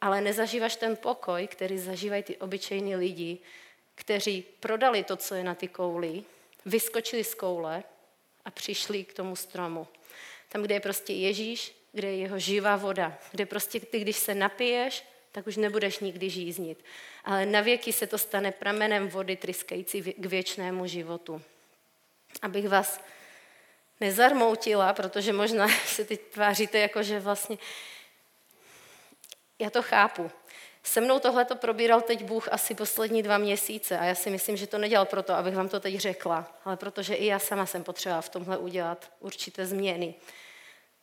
ale 0.00 0.20
nezažíváš 0.20 0.76
ten 0.76 0.96
pokoj, 0.96 1.46
který 1.46 1.78
zažívají 1.78 2.22
ty 2.22 2.36
obyčejní 2.36 2.96
lidi, 2.96 3.38
kteří 3.94 4.44
prodali 4.60 5.04
to, 5.04 5.16
co 5.16 5.34
je 5.34 5.44
na 5.44 5.54
ty 5.54 5.68
kouli, 5.68 6.22
vyskočili 6.66 7.24
z 7.24 7.34
koule 7.34 7.82
a 8.44 8.50
přišli 8.50 9.04
k 9.04 9.14
tomu 9.14 9.36
stromu. 9.36 9.86
Tam, 10.48 10.62
kde 10.62 10.74
je 10.74 10.80
prostě 10.80 11.12
Ježíš, 11.12 11.75
kde 11.96 12.08
je 12.08 12.16
jeho 12.16 12.38
živá 12.38 12.76
voda, 12.76 13.18
kde 13.30 13.46
prostě 13.46 13.80
ty, 13.80 14.00
když 14.00 14.16
se 14.16 14.34
napiješ, 14.34 15.04
tak 15.32 15.46
už 15.46 15.56
nebudeš 15.56 15.98
nikdy 15.98 16.30
žíznit. 16.30 16.84
Ale 17.24 17.46
na 17.46 17.60
věky 17.60 17.92
se 17.92 18.06
to 18.06 18.18
stane 18.18 18.52
pramenem 18.52 19.08
vody 19.08 19.36
tryskající 19.36 20.02
k 20.02 20.26
věčnému 20.26 20.86
životu. 20.86 21.42
Abych 22.42 22.68
vás 22.68 23.00
nezarmoutila, 24.00 24.92
protože 24.92 25.32
možná 25.32 25.68
se 25.86 26.04
teď 26.04 26.20
tváříte 26.20 26.78
jako, 26.78 27.02
že 27.02 27.20
vlastně... 27.20 27.58
Já 29.58 29.70
to 29.70 29.82
chápu. 29.82 30.30
Se 30.82 31.00
mnou 31.00 31.18
tohle 31.18 31.44
to 31.44 31.56
probíral 31.56 32.00
teď 32.00 32.24
Bůh 32.24 32.48
asi 32.52 32.74
poslední 32.74 33.22
dva 33.22 33.38
měsíce 33.38 33.98
a 33.98 34.04
já 34.04 34.14
si 34.14 34.30
myslím, 34.30 34.56
že 34.56 34.66
to 34.66 34.78
nedělal 34.78 35.06
proto, 35.06 35.34
abych 35.34 35.56
vám 35.56 35.68
to 35.68 35.80
teď 35.80 35.96
řekla, 35.96 36.60
ale 36.64 36.76
protože 36.76 37.14
i 37.14 37.26
já 37.26 37.38
sama 37.38 37.66
jsem 37.66 37.84
potřebovala 37.84 38.22
v 38.22 38.28
tomhle 38.28 38.58
udělat 38.58 39.10
určité 39.20 39.66
změny. 39.66 40.14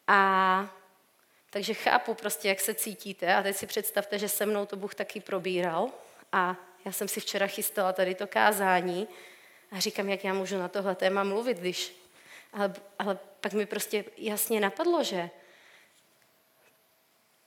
A 0.08 0.83
Takže 1.54 1.74
chápu 1.74 2.14
prostě, 2.14 2.48
jak 2.48 2.60
se 2.60 2.74
cítíte 2.74 3.36
a 3.36 3.44
teď 3.44 3.56
si 3.56 3.68
představte, 3.68 4.20
že 4.20 4.30
se 4.30 4.46
mnou 4.46 4.66
to 4.66 4.76
Bůh 4.76 4.96
taky 4.96 5.20
probíral 5.20 5.90
a 6.32 6.56
já 6.86 6.92
jsem 6.92 7.08
si 7.08 7.20
včera 7.20 7.48
chystala 7.48 7.94
tady 7.94 8.16
to 8.16 8.28
kázání 8.28 9.08
a 9.72 9.80
říkám, 9.80 10.10
jak 10.10 10.24
já 10.24 10.34
můžu 10.34 10.58
na 10.58 10.68
tohle 10.68 10.96
téma 10.96 11.24
mluvit, 11.24 11.58
když... 11.58 11.94
Ale, 12.54 12.74
ale 13.00 13.18
pak 13.42 13.54
mi 13.54 13.66
prostě 13.66 14.06
jasně 14.18 14.60
napadlo, 14.60 15.04
že 15.04 15.30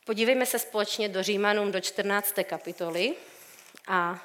podívejme 0.05 0.47
se 0.47 0.59
společně 0.59 1.09
do 1.09 1.23
Římanům 1.23 1.73
do 1.73 1.81
14. 1.81 2.35
kapitoly 2.45 3.14
a 3.88 4.23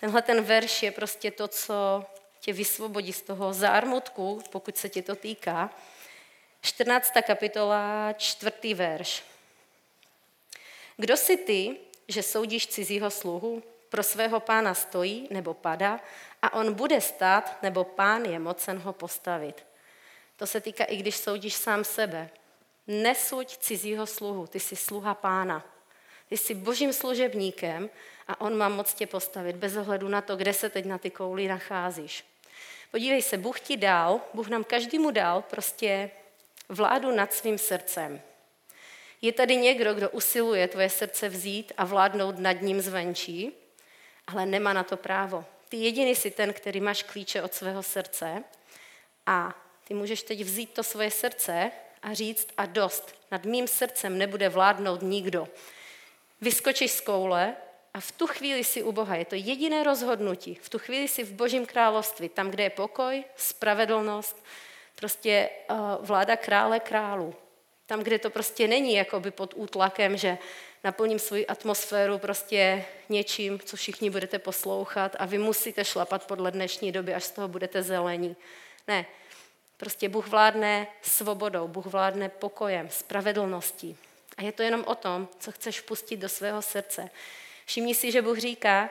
tenhle 0.00 0.22
ten 0.22 0.42
verš 0.42 0.82
je 0.82 0.90
prostě 0.90 1.30
to, 1.30 1.48
co 1.48 2.04
tě 2.40 2.52
vysvobodí 2.52 3.12
z 3.12 3.22
toho 3.22 3.52
zármutku, 3.52 4.42
pokud 4.50 4.76
se 4.76 4.88
ti 4.88 5.02
to 5.02 5.14
týká. 5.14 5.70
14. 6.60 7.12
kapitola, 7.26 8.12
čtvrtý 8.12 8.74
verš. 8.74 9.22
Kdo 10.96 11.16
si 11.16 11.36
ty, 11.36 11.76
že 12.08 12.22
soudíš 12.22 12.66
cizího 12.66 13.10
sluhu? 13.10 13.62
Pro 13.88 14.02
svého 14.02 14.40
pána 14.40 14.74
stojí 14.74 15.28
nebo 15.30 15.54
pada 15.54 16.00
a 16.42 16.52
on 16.52 16.74
bude 16.74 17.00
stát, 17.00 17.62
nebo 17.62 17.84
pán 17.84 18.24
je 18.24 18.38
mocen 18.38 18.78
ho 18.78 18.92
postavit. 18.92 19.66
To 20.36 20.46
se 20.46 20.60
týká 20.60 20.84
i 20.84 20.96
když 20.96 21.16
soudíš 21.16 21.54
sám 21.54 21.84
sebe. 21.84 22.30
Nesuď 22.86 23.56
cizího 23.56 24.06
sluhu, 24.06 24.46
ty 24.46 24.60
jsi 24.60 24.76
sluha 24.76 25.14
pána. 25.14 25.64
Ty 26.28 26.36
jsi 26.36 26.54
božím 26.54 26.92
služebníkem 26.92 27.90
a 28.28 28.40
on 28.40 28.56
má 28.56 28.68
moc 28.68 28.94
tě 28.94 29.06
postavit, 29.06 29.56
bez 29.56 29.76
ohledu 29.76 30.08
na 30.08 30.20
to, 30.20 30.36
kde 30.36 30.52
se 30.52 30.68
teď 30.68 30.84
na 30.84 30.98
ty 30.98 31.10
kouli 31.10 31.48
nacházíš. 31.48 32.24
Podívej 32.90 33.22
se, 33.22 33.38
Bůh 33.38 33.60
ti 33.60 33.76
dal, 33.76 34.20
Bůh 34.34 34.48
nám 34.48 34.64
každému 34.64 35.10
dal 35.10 35.42
prostě 35.42 36.10
vládu 36.70 37.12
nad 37.12 37.32
svým 37.32 37.58
srdcem. 37.58 38.20
Je 39.22 39.32
tady 39.32 39.56
někdo, 39.56 39.94
kdo 39.94 40.10
usiluje 40.10 40.68
tvoje 40.68 40.90
srdce 40.90 41.28
vzít 41.28 41.72
a 41.76 41.84
vládnout 41.84 42.38
nad 42.38 42.62
ním 42.62 42.80
zvenčí, 42.80 43.52
ale 44.26 44.46
nemá 44.46 44.72
na 44.72 44.82
to 44.82 44.96
právo. 44.96 45.44
Ty 45.68 45.76
jediný 45.76 46.14
jsi 46.14 46.30
ten, 46.30 46.52
který 46.52 46.80
máš 46.80 47.02
klíče 47.02 47.42
od 47.42 47.54
svého 47.54 47.82
srdce 47.82 48.44
a 49.26 49.54
ty 49.84 49.94
můžeš 49.94 50.22
teď 50.22 50.40
vzít 50.40 50.70
to 50.74 50.82
svoje 50.82 51.10
srdce 51.10 51.70
a 52.02 52.14
říct 52.14 52.48
a 52.56 52.66
dost, 52.66 53.14
nad 53.30 53.44
mým 53.44 53.68
srdcem 53.68 54.18
nebude 54.18 54.48
vládnout 54.48 55.02
nikdo. 55.02 55.48
Vyskočíš 56.40 56.90
z 56.90 57.00
koule 57.00 57.56
a 57.94 58.00
v 58.00 58.12
tu 58.12 58.26
chvíli 58.26 58.64
si 58.64 58.82
u 58.82 58.92
Boha. 58.92 59.16
Je 59.16 59.24
to 59.24 59.34
jediné 59.34 59.84
rozhodnutí. 59.84 60.54
V 60.54 60.68
tu 60.68 60.78
chvíli 60.78 61.08
si 61.08 61.24
v 61.24 61.32
Božím 61.32 61.66
království, 61.66 62.28
tam, 62.28 62.50
kde 62.50 62.62
je 62.62 62.70
pokoj, 62.70 63.24
spravedlnost, 63.36 64.44
prostě 64.94 65.50
uh, 65.70 65.76
vláda 66.00 66.36
krále 66.36 66.80
králu. 66.80 67.34
Tam, 67.86 68.00
kde 68.00 68.18
to 68.18 68.30
prostě 68.30 68.68
není 68.68 68.94
jakoby 68.94 69.30
pod 69.30 69.54
útlakem, 69.56 70.16
že 70.16 70.38
naplním 70.84 71.18
svou 71.18 71.44
atmosféru 71.48 72.18
prostě 72.18 72.84
něčím, 73.08 73.58
co 73.58 73.76
všichni 73.76 74.10
budete 74.10 74.38
poslouchat 74.38 75.16
a 75.18 75.26
vy 75.26 75.38
musíte 75.38 75.84
šlapat 75.84 76.26
podle 76.26 76.50
dnešní 76.50 76.92
doby, 76.92 77.14
až 77.14 77.24
z 77.24 77.30
toho 77.30 77.48
budete 77.48 77.82
zelení. 77.82 78.36
Ne, 78.88 79.06
prostě 79.76 80.08
Bůh 80.08 80.28
vládne 80.28 80.86
svobodou, 81.02 81.68
Bůh 81.68 81.86
vládne 81.86 82.28
pokojem, 82.28 82.88
spravedlností. 82.90 83.96
A 84.36 84.42
je 84.42 84.52
to 84.52 84.62
jenom 84.62 84.84
o 84.86 84.94
tom, 84.94 85.28
co 85.38 85.52
chceš 85.52 85.80
pustit 85.80 86.16
do 86.16 86.28
svého 86.28 86.62
srdce. 86.62 87.10
Všimni 87.66 87.94
si, 87.94 88.12
že 88.12 88.22
Bůh 88.22 88.38
říká, 88.38 88.90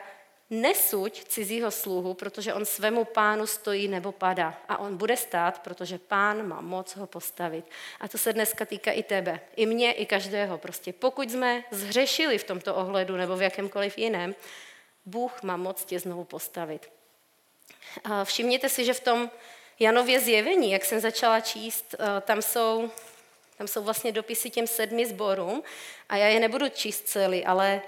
nesuď 0.50 1.24
cizího 1.24 1.70
sluhu, 1.70 2.14
protože 2.14 2.54
on 2.54 2.64
svému 2.64 3.04
pánu 3.04 3.46
stojí 3.46 3.88
nebo 3.88 4.12
padá. 4.12 4.58
A 4.68 4.78
on 4.78 4.96
bude 4.96 5.16
stát, 5.16 5.62
protože 5.62 5.98
pán 5.98 6.48
má 6.48 6.60
moc 6.60 6.96
ho 6.96 7.06
postavit. 7.06 7.64
A 8.00 8.08
to 8.08 8.18
se 8.18 8.32
dneska 8.32 8.64
týká 8.64 8.92
i 8.92 9.02
tebe, 9.02 9.40
i 9.56 9.66
mě, 9.66 9.92
i 9.92 10.06
každého. 10.06 10.58
Prostě 10.58 10.92
pokud 10.92 11.30
jsme 11.30 11.64
zhřešili 11.70 12.38
v 12.38 12.44
tomto 12.44 12.74
ohledu 12.74 13.16
nebo 13.16 13.36
v 13.36 13.42
jakémkoliv 13.42 13.98
jiném, 13.98 14.34
Bůh 15.06 15.42
má 15.42 15.56
moc 15.56 15.84
tě 15.84 16.00
znovu 16.00 16.24
postavit. 16.24 16.90
A 18.04 18.24
všimněte 18.24 18.68
si, 18.68 18.84
že 18.84 18.94
v 18.94 19.00
tom 19.00 19.30
Janově 19.80 20.20
zjevení, 20.20 20.70
jak 20.70 20.84
jsem 20.84 21.00
začala 21.00 21.40
číst, 21.40 21.94
eh, 21.94 22.20
tam 22.20 22.42
jsou, 22.42 22.90
tam 23.56 23.68
jsou 23.68 23.82
vlastně 23.82 24.12
dopisy 24.12 24.50
těm 24.50 24.66
sedmi 24.66 25.06
zborům 25.06 25.62
a 26.08 26.16
já 26.16 26.26
je 26.26 26.40
nebudu 26.40 26.68
číst 26.68 27.08
celý, 27.08 27.44
ale 27.44 27.82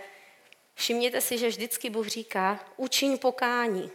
Všimněte 0.75 1.21
si, 1.21 1.39
že 1.39 1.49
vždycky 1.49 1.91
Bůh 1.91 2.07
říká, 2.07 2.61
učiň 2.77 3.19
pokání. 3.19 3.91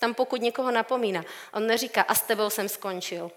Tam 0.00 0.14
pokud 0.14 0.42
někoho 0.42 0.70
napomíná, 0.70 1.24
on 1.54 1.66
neříká, 1.66 2.02
a 2.02 2.14
s 2.14 2.22
tebou 2.22 2.50
jsem 2.50 2.68
skončil. 2.68 3.30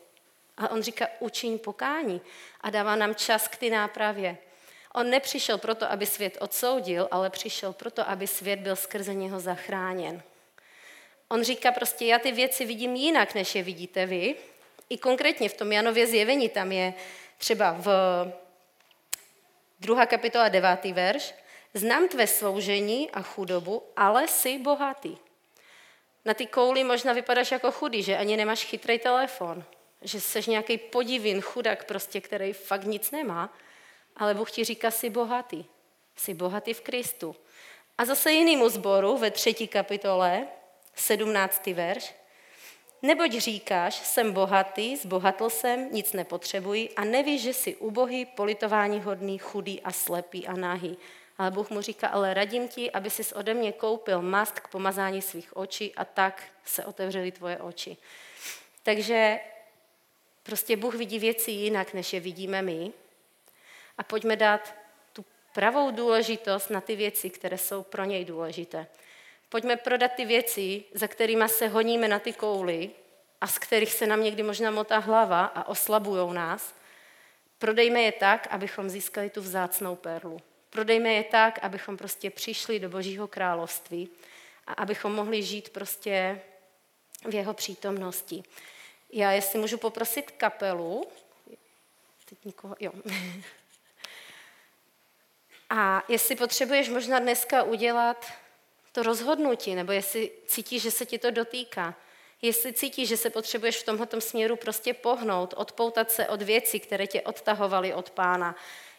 A 0.57 0.71
on 0.71 0.81
říká, 0.83 1.07
učiň 1.19 1.59
pokání 1.59 2.21
a 2.61 2.69
dává 2.69 2.95
nám 2.95 3.15
čas 3.15 3.47
k 3.47 3.55
ty 3.55 3.69
nápravě. 3.69 4.37
On 4.93 5.09
nepřišel 5.09 5.57
proto, 5.57 5.91
aby 5.91 6.05
svět 6.05 6.37
odsoudil, 6.39 7.07
ale 7.11 7.29
přišel 7.29 7.73
proto, 7.73 8.09
aby 8.09 8.27
svět 8.27 8.59
byl 8.59 8.75
skrze 8.75 9.13
něho 9.13 9.39
zachráněn. 9.39 10.23
On 11.27 11.43
říká 11.43 11.71
prostě, 11.71 12.05
já 12.05 12.19
ty 12.19 12.31
věci 12.31 12.65
vidím 12.65 12.95
jinak, 12.95 13.35
než 13.35 13.55
je 13.55 13.63
vidíte 13.63 14.05
vy. 14.05 14.35
I 14.89 14.97
konkrétně 14.97 15.49
v 15.49 15.57
tom 15.57 15.71
Janově 15.71 16.07
zjevení 16.07 16.49
tam 16.49 16.71
je 16.71 16.93
třeba 17.37 17.71
v 17.79 17.87
2. 19.79 20.05
kapitola 20.05 20.49
9. 20.49 20.85
verš, 20.85 21.33
Znám 21.77 22.07
tvé 22.07 22.27
sloužení 22.27 23.11
a 23.11 23.21
chudobu, 23.21 23.83
ale 23.95 24.27
jsi 24.27 24.57
bohatý. 24.59 25.17
Na 26.25 26.33
ty 26.33 26.45
kouli 26.45 26.83
možná 26.83 27.13
vypadáš 27.13 27.51
jako 27.51 27.71
chudý, 27.71 28.03
že 28.03 28.17
ani 28.17 28.37
nemáš 28.37 28.65
chytrý 28.65 28.99
telefon, 28.99 29.63
že 30.01 30.21
jsi 30.21 30.41
nějaký 30.47 30.77
podivin, 30.77 31.41
chudák 31.41 31.85
prostě, 31.85 32.21
který 32.21 32.53
fakt 32.53 32.83
nic 32.83 33.11
nemá, 33.11 33.53
ale 34.15 34.33
Bůh 34.33 34.51
ti 34.51 34.63
říká, 34.63 34.91
jsi 34.91 35.09
bohatý. 35.09 35.65
Jsi 36.15 36.33
bohatý 36.33 36.73
v 36.73 36.81
Kristu. 36.81 37.35
A 37.97 38.05
zase 38.05 38.31
jinému 38.31 38.69
zboru 38.69 39.17
ve 39.17 39.31
třetí 39.31 39.67
kapitole, 39.67 40.47
17. 40.95 41.67
verš, 41.67 42.13
Neboť 43.01 43.31
říkáš, 43.31 43.95
jsem 43.95 44.31
bohatý, 44.31 44.97
zbohatl 44.97 45.49
jsem, 45.49 45.89
nic 45.91 46.13
nepotřebuji 46.13 46.89
a 46.95 47.03
nevíš, 47.03 47.41
že 47.41 47.53
jsi 47.53 47.75
ubohý, 47.75 48.25
politování 48.25 49.01
hodný, 49.01 49.37
chudý 49.37 49.81
a 49.81 49.91
slepý 49.91 50.47
a 50.47 50.53
nahý. 50.53 50.97
Ale 51.37 51.51
Bůh 51.51 51.69
mu 51.69 51.81
říká, 51.81 52.07
ale 52.07 52.33
radím 52.33 52.67
ti, 52.67 52.91
aby 52.91 53.09
si 53.09 53.35
ode 53.35 53.53
mě 53.53 53.71
koupil 53.71 54.21
mast 54.21 54.59
k 54.59 54.67
pomazání 54.67 55.21
svých 55.21 55.57
očí 55.57 55.95
a 55.95 56.05
tak 56.05 56.43
se 56.65 56.85
otevřely 56.85 57.31
tvoje 57.31 57.57
oči. 57.57 57.97
Takže 58.83 59.39
prostě 60.43 60.77
Bůh 60.77 60.95
vidí 60.95 61.19
věci 61.19 61.51
jinak, 61.51 61.93
než 61.93 62.13
je 62.13 62.19
vidíme 62.19 62.61
my. 62.61 62.91
A 63.97 64.03
pojďme 64.03 64.35
dát 64.35 64.75
tu 65.13 65.25
pravou 65.53 65.91
důležitost 65.91 66.69
na 66.69 66.81
ty 66.81 66.95
věci, 66.95 67.29
které 67.29 67.57
jsou 67.57 67.83
pro 67.83 68.03
něj 68.03 68.25
důležité. 68.25 68.87
Pojďme 69.49 69.75
prodat 69.75 70.11
ty 70.15 70.25
věci, 70.25 70.83
za 70.93 71.07
kterými 71.07 71.49
se 71.49 71.67
honíme 71.67 72.07
na 72.07 72.19
ty 72.19 72.33
kouly 72.33 72.91
a 73.41 73.47
z 73.47 73.57
kterých 73.57 73.93
se 73.93 74.07
nám 74.07 74.23
někdy 74.23 74.43
možná 74.43 74.71
motá 74.71 74.97
hlava 74.97 75.45
a 75.45 75.67
oslabují 75.67 76.33
nás. 76.33 76.75
Prodejme 77.59 78.01
je 78.01 78.11
tak, 78.11 78.47
abychom 78.51 78.89
získali 78.89 79.29
tu 79.29 79.41
vzácnou 79.41 79.95
perlu. 79.95 80.41
Prodejme 80.69 81.13
je 81.13 81.23
tak, 81.23 81.59
abychom 81.61 81.97
prostě 81.97 82.29
přišli 82.29 82.79
do 82.79 82.89
Božího 82.89 83.27
království 83.27 84.09
a 84.67 84.73
abychom 84.73 85.13
mohli 85.15 85.43
žít 85.43 85.69
prostě 85.69 86.41
v 87.29 87.33
jeho 87.33 87.53
přítomnosti. 87.53 88.43
Já, 89.11 89.31
jestli 89.31 89.59
můžu 89.59 89.77
poprosit 89.77 90.31
kapelu, 90.31 91.07
teď 92.25 92.37
nikoho, 92.45 92.75
jo. 92.79 92.91
A 95.69 96.03
jestli 96.07 96.35
potřebuješ 96.35 96.89
možná 96.89 97.19
dneska 97.19 97.63
udělat 97.63 98.25
to 98.91 99.03
rozhodnutí, 99.03 99.75
nebo 99.75 99.91
jestli 99.91 100.31
cítíš, 100.47 100.81
že 100.81 100.91
se 100.91 101.05
ti 101.05 101.19
to 101.19 101.31
dotýká, 101.31 101.95
jestli 102.41 102.73
cítíš, 102.73 103.09
že 103.09 103.17
se 103.17 103.29
potřebuješ 103.29 103.77
v 103.77 103.85
tomhle 103.85 104.21
směru 104.21 104.55
prostě 104.55 104.93
pohnout, 104.93 105.53
odpoutat 105.57 106.11
se 106.11 106.27
od 106.27 106.41
věcí, 106.41 106.79
které 106.79 107.07
tě 107.07 107.21
odtahovaly 107.21 107.93
od 107.93 108.09
pána, 108.09 108.55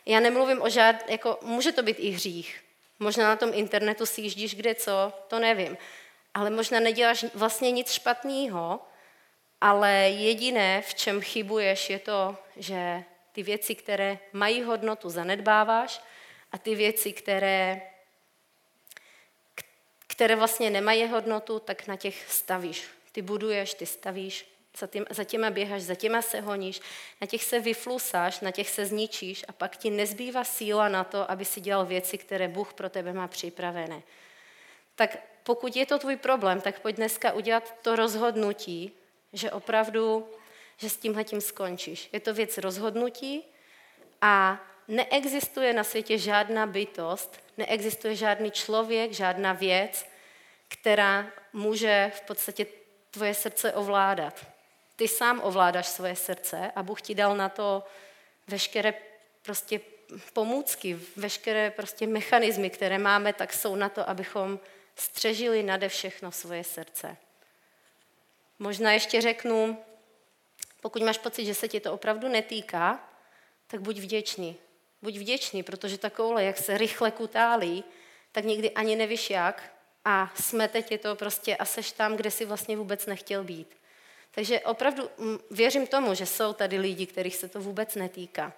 já 0.06 0.20
nemluvím 0.20 0.62
o 0.62 0.68
žád, 0.68 1.10
jako 1.10 1.38
může 1.42 1.72
to 1.72 1.82
být 1.82 1.96
i 1.98 2.10
hřích. 2.10 2.64
Možná 2.98 3.28
na 3.28 3.36
tom 3.36 3.50
internetu 3.54 4.06
si 4.06 4.20
jíždíš 4.20 4.54
kde 4.54 4.74
co, 4.74 5.12
to 5.28 5.38
nevím. 5.38 5.78
Ale 6.34 6.50
možná 6.50 6.80
neděláš 6.80 7.24
vlastně 7.34 7.70
nic 7.70 7.92
špatného, 7.92 8.80
ale 9.60 9.92
jediné, 9.92 10.82
v 10.82 10.94
čem 10.94 11.20
chybuješ, 11.20 11.90
je 11.90 11.98
to, 11.98 12.36
že 12.56 13.04
ty 13.32 13.42
věci, 13.42 13.74
které 13.74 14.18
mají 14.32 14.62
hodnotu, 14.62 15.10
zanedbáváš 15.10 16.00
a 16.52 16.58
ty 16.58 16.74
věci, 16.74 17.12
které, 17.12 17.82
které 20.06 20.36
vlastně 20.36 20.70
nemají 20.70 21.06
hodnotu, 21.06 21.58
tak 21.58 21.86
na 21.86 21.96
těch 21.96 22.32
stavíš. 22.32 22.84
Ty 23.12 23.22
buduješ, 23.22 23.74
ty 23.74 23.86
stavíš 23.86 24.55
za, 24.78 24.86
tím, 24.86 25.04
za 25.10 25.24
těma 25.24 25.50
běhaš, 25.50 25.82
za 25.82 25.94
těma 25.94 26.22
se 26.22 26.40
honíš, 26.40 26.80
na 27.20 27.26
těch 27.26 27.44
se 27.44 27.60
vyflusáš, 27.60 28.40
na 28.40 28.50
těch 28.50 28.70
se 28.70 28.86
zničíš 28.86 29.44
a 29.48 29.52
pak 29.52 29.76
ti 29.76 29.90
nezbývá 29.90 30.44
síla 30.44 30.88
na 30.88 31.04
to, 31.04 31.30
aby 31.30 31.44
si 31.44 31.60
dělal 31.60 31.86
věci, 31.86 32.18
které 32.18 32.48
Bůh 32.48 32.74
pro 32.74 32.88
tebe 32.88 33.12
má 33.12 33.28
připravené. 33.28 34.02
Tak 34.94 35.18
pokud 35.42 35.76
je 35.76 35.86
to 35.86 35.98
tvůj 35.98 36.16
problém, 36.16 36.60
tak 36.60 36.80
pojď 36.80 36.96
dneska 36.96 37.32
udělat 37.32 37.74
to 37.82 37.96
rozhodnutí, 37.96 38.92
že 39.32 39.50
opravdu, 39.50 40.28
že 40.76 40.90
s 40.90 40.96
tímhle 40.96 41.24
tím 41.24 41.40
skončíš. 41.40 42.08
Je 42.12 42.20
to 42.20 42.34
věc 42.34 42.58
rozhodnutí 42.58 43.44
a 44.20 44.60
neexistuje 44.88 45.72
na 45.72 45.84
světě 45.84 46.18
žádná 46.18 46.66
bytost, 46.66 47.40
neexistuje 47.56 48.16
žádný 48.16 48.50
člověk, 48.50 49.12
žádná 49.12 49.52
věc, 49.52 50.06
která 50.68 51.26
může 51.52 52.12
v 52.14 52.20
podstatě 52.20 52.66
tvoje 53.10 53.34
srdce 53.34 53.72
ovládat. 53.72 54.46
Ty 54.96 55.08
sám 55.08 55.40
ovládáš 55.44 55.86
svoje 55.86 56.16
srdce 56.16 56.72
a 56.76 56.82
Bůh 56.82 57.02
ti 57.02 57.14
dal 57.14 57.36
na 57.36 57.48
to 57.48 57.84
veškeré 58.48 58.94
prostě 59.42 59.80
pomůcky, 60.32 61.00
veškeré 61.16 61.70
prostě 61.70 62.06
mechanismy, 62.06 62.70
které 62.70 62.98
máme, 62.98 63.32
tak 63.32 63.52
jsou 63.52 63.76
na 63.76 63.88
to, 63.88 64.08
abychom 64.08 64.60
střežili 64.96 65.62
nade 65.62 65.88
všechno 65.88 66.32
svoje 66.32 66.64
srdce. 66.64 67.16
Možná 68.58 68.92
ještě 68.92 69.20
řeknu, 69.20 69.78
pokud 70.80 71.02
máš 71.02 71.18
pocit, 71.18 71.44
že 71.44 71.54
se 71.54 71.68
ti 71.68 71.80
to 71.80 71.92
opravdu 71.92 72.28
netýká, 72.28 73.08
tak 73.66 73.80
buď 73.80 73.98
vděčný. 73.98 74.56
Buď 75.02 75.16
vděčný, 75.16 75.62
protože 75.62 75.98
ta 75.98 76.10
koule, 76.10 76.44
jak 76.44 76.58
se 76.58 76.78
rychle 76.78 77.10
kutálí, 77.10 77.84
tak 78.32 78.44
nikdy 78.44 78.70
ani 78.70 78.96
nevíš 78.96 79.30
jak 79.30 79.72
a 80.04 80.32
smete 80.40 80.82
tě 80.82 80.98
to 80.98 81.16
prostě 81.16 81.56
a 81.56 81.64
seš 81.64 81.92
tam, 81.92 82.16
kde 82.16 82.30
si 82.30 82.44
vlastně 82.44 82.76
vůbec 82.76 83.06
nechtěl 83.06 83.44
být. 83.44 83.76
Takže 84.36 84.60
opravdu 84.60 85.10
mm, 85.18 85.38
věřím 85.50 85.86
tomu, 85.86 86.14
že 86.14 86.26
jsou 86.26 86.52
tady 86.52 86.78
lidi, 86.78 87.06
kterých 87.06 87.36
se 87.36 87.48
to 87.48 87.60
vůbec 87.60 87.94
netýká. 87.94 88.52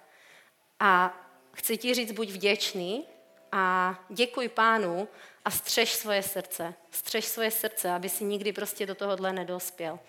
A 0.79 1.17
chci 1.53 1.77
ti 1.77 1.93
říct, 1.93 2.11
buď 2.11 2.29
vděčný 2.29 3.05
a 3.51 3.95
děkuj 4.09 4.47
pánu 4.47 5.07
a 5.45 5.51
střež 5.51 5.93
svoje 5.93 6.23
srdce. 6.23 6.73
Střež 6.91 7.25
svoje 7.25 7.51
srdce, 7.51 7.91
aby 7.91 8.09
si 8.09 8.23
nikdy 8.23 8.53
prostě 8.53 8.85
do 8.85 8.95
tohohle 8.95 9.33
nedospěl. 9.33 9.99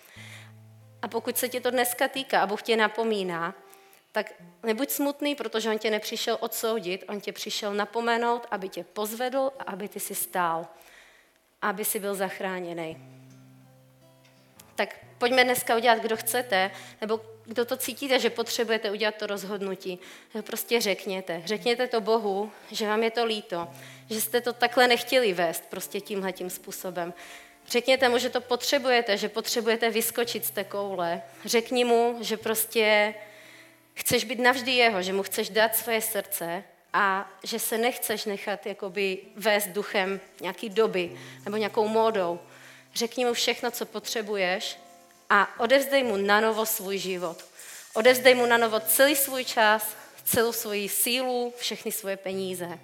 A 1.01 1.07
pokud 1.07 1.37
se 1.37 1.49
tě 1.49 1.61
to 1.61 1.71
dneska 1.71 2.07
týká 2.07 2.41
a 2.41 2.47
Bůh 2.47 2.61
tě 2.61 2.77
napomíná, 2.77 3.55
tak 4.11 4.33
nebuď 4.63 4.89
smutný, 4.89 5.35
protože 5.35 5.69
on 5.69 5.79
tě 5.79 5.89
nepřišel 5.89 6.37
odsoudit, 6.39 7.03
on 7.07 7.21
tě 7.21 7.31
přišel 7.31 7.73
napomenout, 7.73 8.47
aby 8.51 8.69
tě 8.69 8.83
pozvedl 8.83 9.51
a 9.59 9.63
aby 9.63 9.89
ty 9.89 9.99
si 9.99 10.15
stál, 10.15 10.67
aby 11.61 11.85
si 11.85 11.99
byl 11.99 12.15
zachráněný. 12.15 12.97
Tak 14.75 15.10
pojďme 15.21 15.43
dneska 15.43 15.75
udělat, 15.75 15.99
kdo 15.99 16.17
chcete, 16.17 16.71
nebo 17.01 17.21
kdo 17.45 17.65
to 17.65 17.77
cítíte, 17.77 18.19
že 18.19 18.29
potřebujete 18.29 18.91
udělat 18.91 19.15
to 19.15 19.27
rozhodnutí. 19.27 19.99
Prostě 20.41 20.81
řekněte. 20.81 21.41
Řekněte 21.45 21.87
to 21.87 22.01
Bohu, 22.01 22.51
že 22.71 22.87
vám 22.87 23.03
je 23.03 23.11
to 23.11 23.25
líto, 23.25 23.67
že 24.09 24.21
jste 24.21 24.41
to 24.41 24.53
takhle 24.53 24.87
nechtěli 24.87 25.33
vést 25.33 25.63
prostě 25.69 26.01
tímhle 26.01 26.31
tím 26.31 26.49
způsobem. 26.49 27.13
Řekněte 27.67 28.09
mu, 28.09 28.17
že 28.17 28.29
to 28.29 28.41
potřebujete, 28.41 29.17
že 29.17 29.29
potřebujete 29.29 29.89
vyskočit 29.89 30.45
z 30.45 30.51
té 30.51 30.63
koule. 30.63 31.21
Řekni 31.45 31.83
mu, 31.85 32.17
že 32.21 32.37
prostě 32.37 33.13
chceš 33.93 34.23
být 34.23 34.39
navždy 34.39 34.71
jeho, 34.71 35.01
že 35.01 35.13
mu 35.13 35.23
chceš 35.23 35.49
dát 35.49 35.75
svoje 35.75 36.01
srdce 36.01 36.63
a 36.93 37.31
že 37.43 37.59
se 37.59 37.77
nechceš 37.77 38.25
nechat 38.25 38.65
jakoby 38.65 39.17
vést 39.35 39.67
duchem 39.67 40.19
nějaký 40.41 40.69
doby 40.69 41.11
nebo 41.45 41.57
nějakou 41.57 41.87
módou. 41.87 42.39
Řekni 42.93 43.25
mu 43.25 43.33
všechno, 43.33 43.71
co 43.71 43.85
potřebuješ 43.85 44.77
a 45.31 45.47
odevzdej 45.59 46.03
mu 46.03 46.17
na 46.17 46.39
novo 46.39 46.65
svůj 46.65 46.97
život. 46.97 47.45
Odevzdej 47.93 48.35
mu 48.35 48.45
na 48.45 48.57
novo 48.57 48.79
celý 48.79 49.15
svůj 49.15 49.45
čas, 49.45 49.95
celou 50.23 50.51
svoji 50.51 50.89
sílu, 50.89 51.53
všechny 51.57 51.91
svoje 51.91 52.17
peníze. 52.17 52.79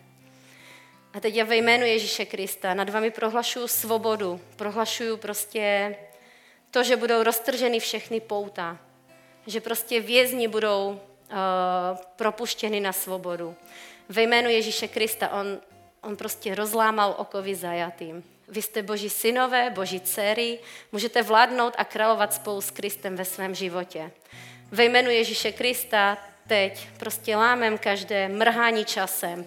A 1.14 1.20
teď 1.20 1.36
já 1.36 1.46
ve 1.46 1.56
jménu 1.56 1.86
Ježíše 1.86 2.26
Krista 2.26 2.74
nad 2.74 2.90
vámi 2.90 3.12
prohlašuju 3.12 3.68
svobodu, 3.68 4.42
prohlašuju 4.56 5.18
prostě 5.18 5.96
to, 6.72 6.84
že 6.84 6.96
budou 6.96 7.24
roztrženy 7.24 7.80
všechny 7.80 8.20
pouta, 8.20 8.78
že 9.48 9.62
prostě 9.62 10.02
vězni 10.02 10.48
budou 10.48 10.90
uh, 10.90 11.38
propuštěny 12.16 12.80
na 12.80 12.94
svobodu. 12.94 13.56
Ve 14.10 14.24
jménu 14.24 14.50
Ježíše 14.50 14.88
Krista 14.88 15.30
on, 15.30 15.60
on 16.02 16.18
prostě 16.18 16.56
rozlámal 16.56 17.16
okovy 17.18 17.56
zajatým. 17.56 18.37
Vy 18.48 18.62
jste 18.62 18.84
boží 18.84 19.10
synové, 19.10 19.70
boží 19.70 20.00
dcery, 20.00 20.60
můžete 20.92 21.22
vládnout 21.22 21.74
a 21.78 21.86
královat 21.86 22.34
spolu 22.34 22.62
s 22.62 22.72
Kristem 22.72 23.16
ve 23.16 23.26
svém 23.26 23.56
životě. 23.56 24.12
Ve 24.72 24.86
jménu 24.86 25.10
Ježíše 25.10 25.52
Krista 25.52 26.18
teď 26.48 26.88
prostě 27.00 27.36
lámem 27.36 27.78
každé 27.78 28.28
mrhání 28.28 28.86
časem, 28.86 29.46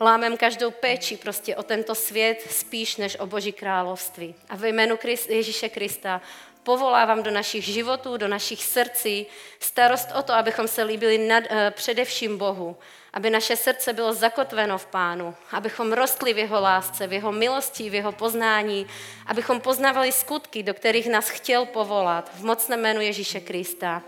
lámem 0.00 0.36
každou 0.36 0.70
péči 0.70 1.16
prostě 1.16 1.56
o 1.56 1.62
tento 1.62 1.94
svět 1.94 2.46
spíš 2.50 2.96
než 2.96 3.16
o 3.16 3.26
Boží 3.26 3.52
království. 3.52 4.34
A 4.48 4.56
ve 4.56 4.68
jménu 4.68 4.98
Ježíše 5.28 5.68
Krista 5.68 6.20
povolávám 6.62 7.22
do 7.22 7.30
našich 7.30 7.64
životů, 7.64 8.16
do 8.16 8.28
našich 8.28 8.64
srdcí 8.64 9.26
starost 9.60 10.08
o 10.18 10.22
to, 10.22 10.32
abychom 10.32 10.68
se 10.68 10.82
líbili 10.82 11.18
nad, 11.18 11.44
uh, 11.44 11.56
především 11.70 12.38
Bohu, 12.38 12.76
aby 13.12 13.30
naše 13.30 13.56
srdce 13.56 13.92
bylo 13.92 14.12
zakotveno 14.12 14.78
v 14.78 14.86
Pánu, 14.86 15.34
abychom 15.50 15.92
rostli 15.92 16.34
v 16.34 16.38
jeho 16.38 16.60
lásce, 16.60 17.06
v 17.06 17.12
jeho 17.12 17.32
milosti, 17.32 17.90
v 17.90 17.94
jeho 17.94 18.12
poznání, 18.12 18.86
abychom 19.26 19.60
poznávali 19.60 20.12
skutky, 20.12 20.62
do 20.62 20.74
kterých 20.74 21.06
nás 21.06 21.28
chtěl 21.28 21.66
povolat 21.66 22.30
v 22.34 22.44
mocném 22.44 22.80
jménu 22.80 23.00
Ježíše 23.00 23.40
Krista. 23.40 24.02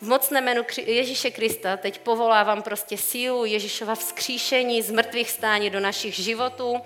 V 0.00 0.08
mocném 0.08 0.44
jménu 0.44 0.62
Ježíše 0.86 1.30
Krista 1.30 1.76
teď 1.76 1.98
povolávám 1.98 2.62
prostě 2.62 2.96
sílu 2.96 3.44
Ježíšova 3.44 3.94
vzkříšení 3.94 4.82
z 4.82 4.90
mrtvých 4.90 5.30
stání 5.30 5.70
do 5.70 5.80
našich 5.80 6.14
životů. 6.14 6.80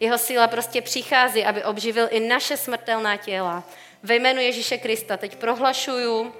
Jeho 0.00 0.18
síla 0.18 0.48
prostě 0.48 0.82
přichází, 0.82 1.44
aby 1.44 1.64
obživil 1.64 2.08
i 2.10 2.20
naše 2.20 2.56
smrtelná 2.56 3.16
těla. 3.16 3.64
Ve 4.02 4.16
jménu 4.16 4.40
Ježíše 4.40 4.78
Krista 4.78 5.16
teď 5.16 5.36
prohlašuju, 5.36 6.34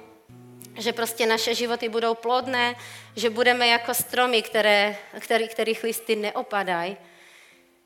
že 0.77 0.93
prostě 0.93 1.25
naše 1.25 1.55
životy 1.55 1.89
budou 1.89 2.15
plodné, 2.15 2.75
že 3.15 3.29
budeme 3.29 3.67
jako 3.67 3.93
stromy, 3.93 4.41
které, 4.41 4.97
který, 5.19 5.47
kterých 5.47 5.83
listy 5.83 6.15
neopadají, 6.15 6.97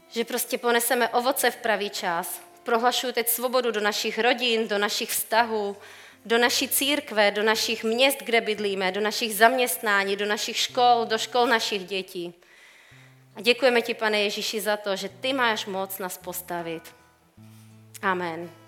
že 0.09 0.25
prostě 0.25 0.57
poneseme 0.57 1.09
ovoce 1.09 1.51
v 1.51 1.55
pravý 1.55 1.89
čas. 1.89 2.41
Prohlašuju 2.63 3.13
teď 3.13 3.27
svobodu 3.27 3.71
do 3.71 3.81
našich 3.81 4.19
rodin, 4.19 4.67
do 4.67 4.77
našich 4.77 5.09
vztahů, 5.09 5.77
do 6.25 6.37
naší 6.37 6.67
církve, 6.67 7.31
do 7.31 7.43
našich 7.43 7.83
měst, 7.83 8.17
kde 8.23 8.41
bydlíme, 8.41 8.91
do 8.91 9.01
našich 9.01 9.35
zaměstnání, 9.35 10.15
do 10.15 10.25
našich 10.25 10.57
škol, 10.57 11.05
do 11.05 11.17
škol 11.17 11.47
našich 11.47 11.85
dětí. 11.85 12.33
A 13.35 13.41
děkujeme 13.41 13.81
ti, 13.81 13.93
pane 13.93 14.21
Ježíši, 14.21 14.61
za 14.61 14.77
to, 14.77 14.95
že 14.95 15.09
ty 15.09 15.33
máš 15.33 15.65
moc 15.65 15.99
nás 15.99 16.17
postavit. 16.17 16.95
Amen. 18.01 18.62